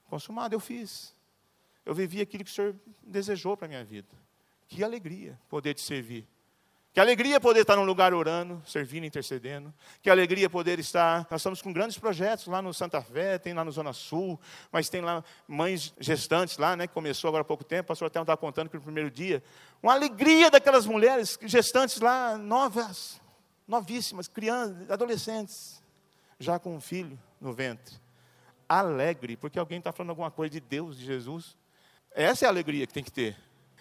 [0.06, 0.52] consumado.
[0.52, 1.14] Eu fiz.
[1.86, 2.74] Eu vivi aquilo que o Senhor
[3.04, 4.16] desejou para a minha vida.
[4.66, 6.26] Que alegria poder te servir.
[6.92, 9.72] Que alegria poder estar num lugar orando, servindo, intercedendo.
[10.02, 11.26] Que alegria poder estar.
[11.30, 14.40] Nós estamos com grandes projetos lá no Santa Fé, tem lá no Zona Sul,
[14.72, 17.84] mas tem lá mães gestantes lá, né, que começou agora há pouco tempo.
[17.84, 19.42] O pastor até estava contando que no primeiro dia.
[19.82, 23.20] Uma alegria daquelas mulheres gestantes lá, novas,
[23.66, 25.82] novíssimas, crianças, adolescentes,
[26.40, 27.94] já com um filho no ventre.
[28.68, 31.56] Alegre, porque alguém está falando alguma coisa de Deus, de Jesus.
[32.12, 33.36] Essa é a alegria que tem que ter.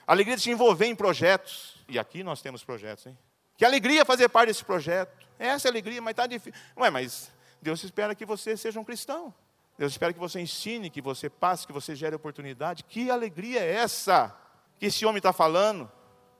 [0.05, 1.77] Alegria de se envolver em projetos.
[1.88, 3.18] E aqui nós temos projetos, hein?
[3.56, 5.12] Que alegria fazer parte desse projeto.
[5.40, 6.60] Essa é a alegria, mas está difícil.
[6.78, 7.32] Ué, mas
[7.62, 9.34] Deus espera que você seja um cristão.
[9.78, 12.84] Deus espera que você ensine, que você passe, que você gere oportunidade.
[12.84, 14.36] Que alegria é essa
[14.80, 15.92] que esse homem está falando?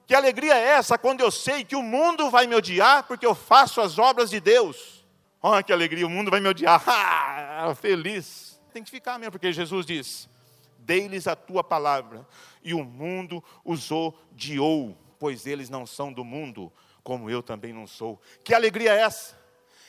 [0.06, 3.36] Que alegria é essa quando eu sei que o mundo vai me odiar porque eu
[3.36, 5.06] faço as obras de Deus?
[5.41, 6.84] Olha que alegria, o mundo vai me odiar.
[7.60, 8.62] Ah, feliz.
[8.72, 10.30] Tem que ficar mesmo, porque Jesus diz:
[10.78, 12.28] Dei-lhes a tua palavra,
[12.64, 16.72] e o mundo os odiou, pois eles não são do mundo,
[17.03, 18.22] como eu também não sou.
[18.43, 19.38] Que alegria é essa?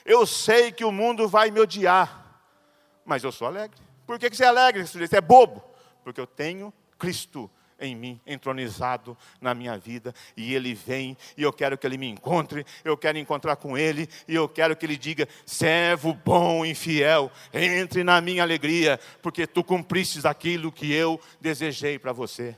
[0.05, 2.41] Eu sei que o mundo vai me odiar,
[3.05, 3.79] mas eu sou alegre.
[4.05, 4.85] Por que você é alegre?
[4.85, 5.63] Você é bobo?
[6.03, 7.49] Porque eu tenho Cristo
[7.79, 12.07] em mim, entronizado na minha vida, e Ele vem, e eu quero que Ele me
[12.07, 16.75] encontre, eu quero encontrar com Ele, e eu quero que Ele diga: servo bom e
[16.75, 22.55] fiel, entre na minha alegria, porque tu cumpristes aquilo que eu desejei para você.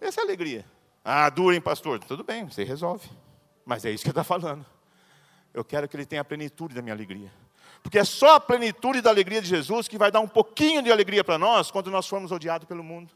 [0.00, 0.64] Essa é a alegria.
[1.04, 1.98] Ah, dura, hein, pastor?
[1.98, 3.08] Tudo bem, você resolve.
[3.64, 4.64] Mas é isso que ele está falando.
[5.52, 7.32] Eu quero que ele tenha a plenitude da minha alegria.
[7.82, 10.90] Porque é só a plenitude da alegria de Jesus que vai dar um pouquinho de
[10.90, 13.12] alegria para nós quando nós formos odiados pelo mundo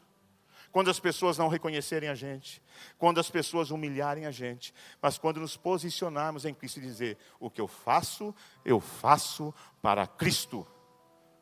[0.77, 2.63] quando as pessoas não reconhecerem a gente,
[2.99, 7.49] quando as pessoas humilharem a gente, mas quando nos posicionarmos em Cristo e dizer: o
[7.49, 10.67] que eu faço, eu faço para Cristo.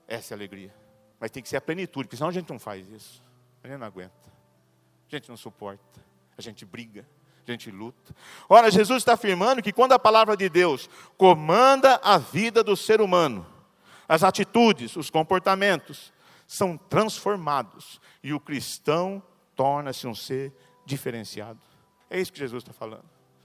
[0.07, 0.73] Essa é a alegria.
[1.19, 3.25] Mas tem que ser a plenitude, porque senão a gente não faz isso.
[3.65, 4.33] A gente não aguenta.
[5.09, 6.01] A gente não suporta.
[6.37, 7.07] A gente briga.
[7.47, 8.15] A gente luta.
[8.49, 13.03] Ora, Jesus está afirmando que quando a palavra de Deus comanda a vida do ser
[13.03, 13.47] humano,
[14.09, 16.13] as atitudes, os comportamentos,
[16.47, 19.23] são transformados e o cristão
[19.55, 20.53] torna-se um ser
[20.87, 21.61] diferenciado.
[22.09, 23.05] É isso que Jesus está falando.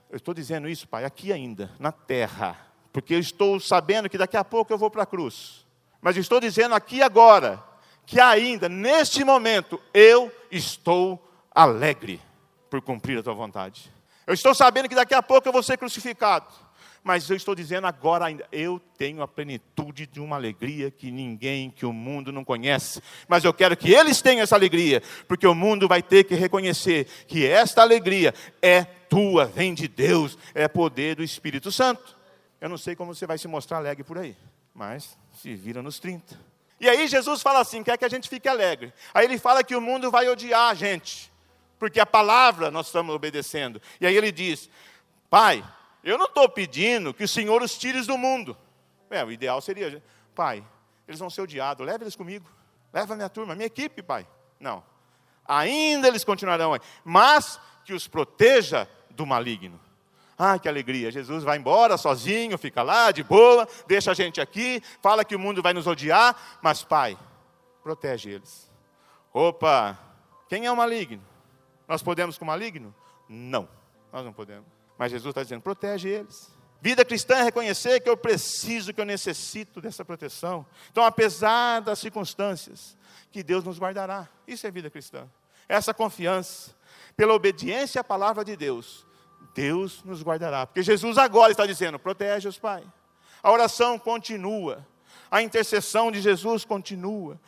[0.10, 2.58] Eu estou dizendo isso, Pai, aqui ainda, na terra,
[2.94, 5.66] porque eu estou sabendo que daqui a pouco eu vou para a cruz.
[6.02, 7.64] Mas estou dizendo aqui agora,
[8.06, 11.22] que ainda, neste momento, eu estou
[11.54, 12.22] alegre
[12.70, 13.92] por cumprir a tua vontade.
[14.28, 16.48] Eu estou sabendo que daqui a pouco eu vou ser crucificado
[17.04, 21.70] mas eu estou dizendo agora ainda, eu tenho a plenitude de uma alegria que ninguém,
[21.70, 25.56] que o mundo não conhece, mas eu quero que eles tenham essa alegria, porque o
[25.56, 31.16] mundo vai ter que reconhecer que esta alegria é tua, vem de Deus, é poder
[31.16, 32.18] do Espírito Santo.
[32.60, 34.36] Eu não sei como você vai se mostrar alegre por aí,
[34.74, 36.38] mas se vira nos 30.
[36.82, 38.94] E aí Jesus fala assim: quer que a gente fique alegre.
[39.14, 41.32] Aí ele fala que o mundo vai odiar a gente,
[41.80, 43.82] porque a palavra nós estamos obedecendo.
[44.00, 44.70] E aí ele diz:
[45.30, 45.64] Pai,
[46.04, 48.56] eu não estou pedindo que o Senhor os tire do mundo.
[49.10, 50.04] É, o ideal seria,
[50.36, 50.64] pai,
[51.08, 52.48] eles vão ser odiados, leva eles comigo.
[52.94, 54.28] Leva a minha turma, minha equipe, pai.
[54.60, 54.84] Não.
[55.48, 56.80] Ainda eles continuarão aí.
[57.04, 59.80] Mas que os proteja do maligno.
[60.38, 61.12] Ah, que alegria.
[61.12, 65.40] Jesus vai embora sozinho, fica lá de boa, deixa a gente aqui, fala que o
[65.40, 67.18] mundo vai nos odiar, mas, pai,
[67.84, 68.72] protege eles.
[69.34, 70.00] Opa,
[70.48, 71.22] quem é o maligno?
[71.90, 72.96] Nós podemos com o maligno?
[73.28, 73.68] Não,
[74.14, 74.68] nós não podemos.
[74.96, 76.52] Mas Jesus está dizendo: protege eles.
[76.82, 80.66] Vida cristã é reconhecer que eu preciso, que eu necessito dessa proteção.
[80.92, 82.98] Então, apesar das circunstâncias,
[83.32, 84.30] que Deus nos guardará.
[84.48, 85.28] Isso é vida cristã.
[85.68, 86.76] Essa confiança,
[87.18, 89.06] pela obediência à palavra de Deus,
[89.54, 90.66] Deus nos guardará.
[90.66, 92.84] Porque Jesus agora está dizendo: protege-os, Pai.
[93.42, 94.86] A oração continua,
[95.30, 97.40] a intercessão de Jesus continua.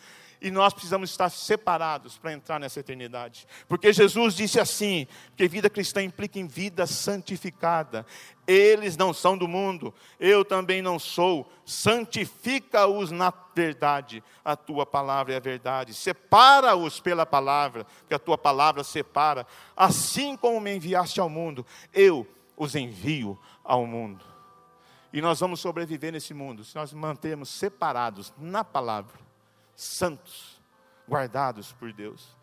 [0.41, 3.47] E nós precisamos estar separados para entrar nessa eternidade.
[3.67, 5.05] Porque Jesus disse assim:
[5.37, 8.03] que vida cristã implica em vida santificada.
[8.47, 11.47] Eles não são do mundo, eu também não sou.
[11.63, 14.23] Santifica-os na verdade.
[14.43, 15.93] A tua palavra é a verdade.
[15.93, 19.45] Separa-os pela palavra, porque a tua palavra separa.
[19.77, 21.63] Assim como me enviaste ao mundo,
[21.93, 22.27] eu
[22.57, 24.25] os envio ao mundo.
[25.13, 29.30] E nós vamos sobreviver nesse mundo se nós mantermos separados na palavra
[29.75, 30.61] santos,
[31.07, 32.35] guardados por Deus.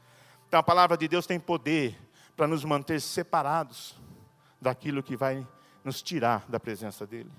[0.47, 1.99] Então a palavra de Deus tem poder
[2.37, 3.97] para nos manter separados
[4.61, 5.47] daquilo que vai
[5.85, 7.31] nos tirar da presença dEle.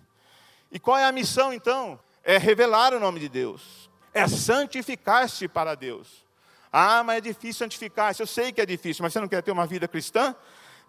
[0.71, 1.99] E qual é a missão então?
[2.23, 6.25] É revelar o nome de Deus, é santificar-se para Deus.
[6.71, 8.21] Ah, mas é difícil santificar-se.
[8.21, 10.35] Eu sei que é difícil, mas você não quer ter uma vida cristã?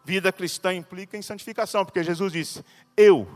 [0.04, 2.64] Vida cristã implica em santificação, porque Jesus disse:
[2.96, 3.28] Eu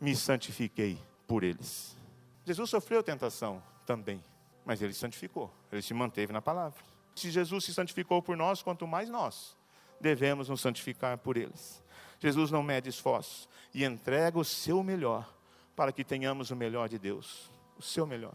[0.00, 1.96] me santifiquei por eles.
[2.44, 4.22] Jesus sofreu tentação também.
[4.64, 6.78] Mas ele se santificou, ele se manteve na palavra.
[7.14, 9.56] Se Jesus se santificou por nós, quanto mais nós
[10.00, 11.82] devemos nos santificar por eles.
[12.18, 15.32] Jesus não mede esforços e entrega o seu melhor
[15.76, 18.34] para que tenhamos o melhor de Deus, o seu melhor.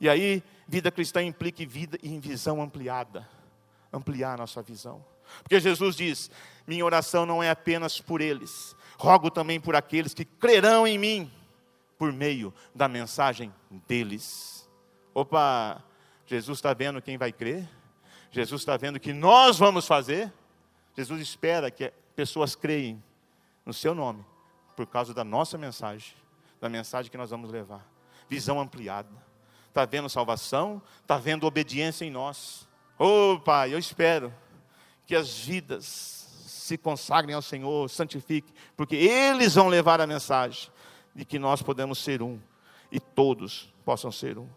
[0.00, 3.28] E aí, vida cristã implica vida em visão ampliada,
[3.92, 5.04] ampliar a nossa visão.
[5.42, 6.30] Porque Jesus diz:
[6.66, 11.32] minha oração não é apenas por eles, rogo também por aqueles que crerão em mim,
[11.98, 13.52] por meio da mensagem
[13.86, 14.53] deles.
[15.14, 15.80] Opa,
[16.26, 17.68] Jesus está vendo quem vai crer,
[18.32, 20.32] Jesus está vendo o que nós vamos fazer.
[20.96, 23.02] Jesus espera que pessoas creem
[23.64, 24.24] no seu nome,
[24.76, 26.14] por causa da nossa mensagem,
[26.60, 27.86] da mensagem que nós vamos levar.
[28.28, 29.10] Visão ampliada.
[29.68, 32.68] Está vendo salvação, está vendo obediência em nós.
[33.44, 34.32] Pai, eu espero
[35.06, 35.84] que as vidas
[36.46, 40.70] se consagrem ao Senhor, santifiquem, porque eles vão levar a mensagem
[41.14, 42.40] de que nós podemos ser um
[42.90, 44.48] e todos possam ser um.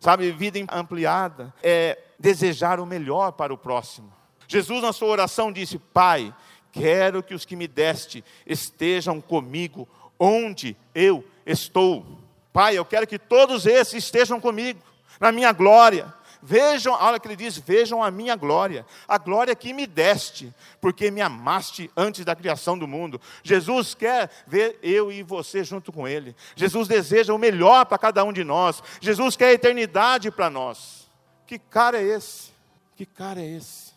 [0.00, 4.10] Sabe, vida ampliada é desejar o melhor para o próximo.
[4.48, 6.34] Jesus, na sua oração, disse: Pai,
[6.72, 9.86] quero que os que me deste estejam comigo
[10.18, 12.18] onde eu estou.
[12.50, 14.80] Pai, eu quero que todos esses estejam comigo,
[15.20, 16.12] na minha glória.
[16.42, 21.10] Vejam, olha que ele diz: Vejam a minha glória, a glória que me deste, porque
[21.10, 23.20] me amaste antes da criação do mundo.
[23.42, 26.34] Jesus quer ver eu e você junto com Ele.
[26.56, 28.82] Jesus deseja o melhor para cada um de nós.
[29.00, 31.10] Jesus quer a eternidade para nós.
[31.46, 32.52] Que cara é esse?
[32.96, 33.92] Que cara é esse?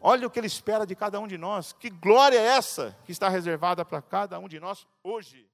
[0.00, 1.72] Olha o que Ele espera de cada um de nós.
[1.72, 5.46] Que glória é essa que está reservada para cada um de nós hoje?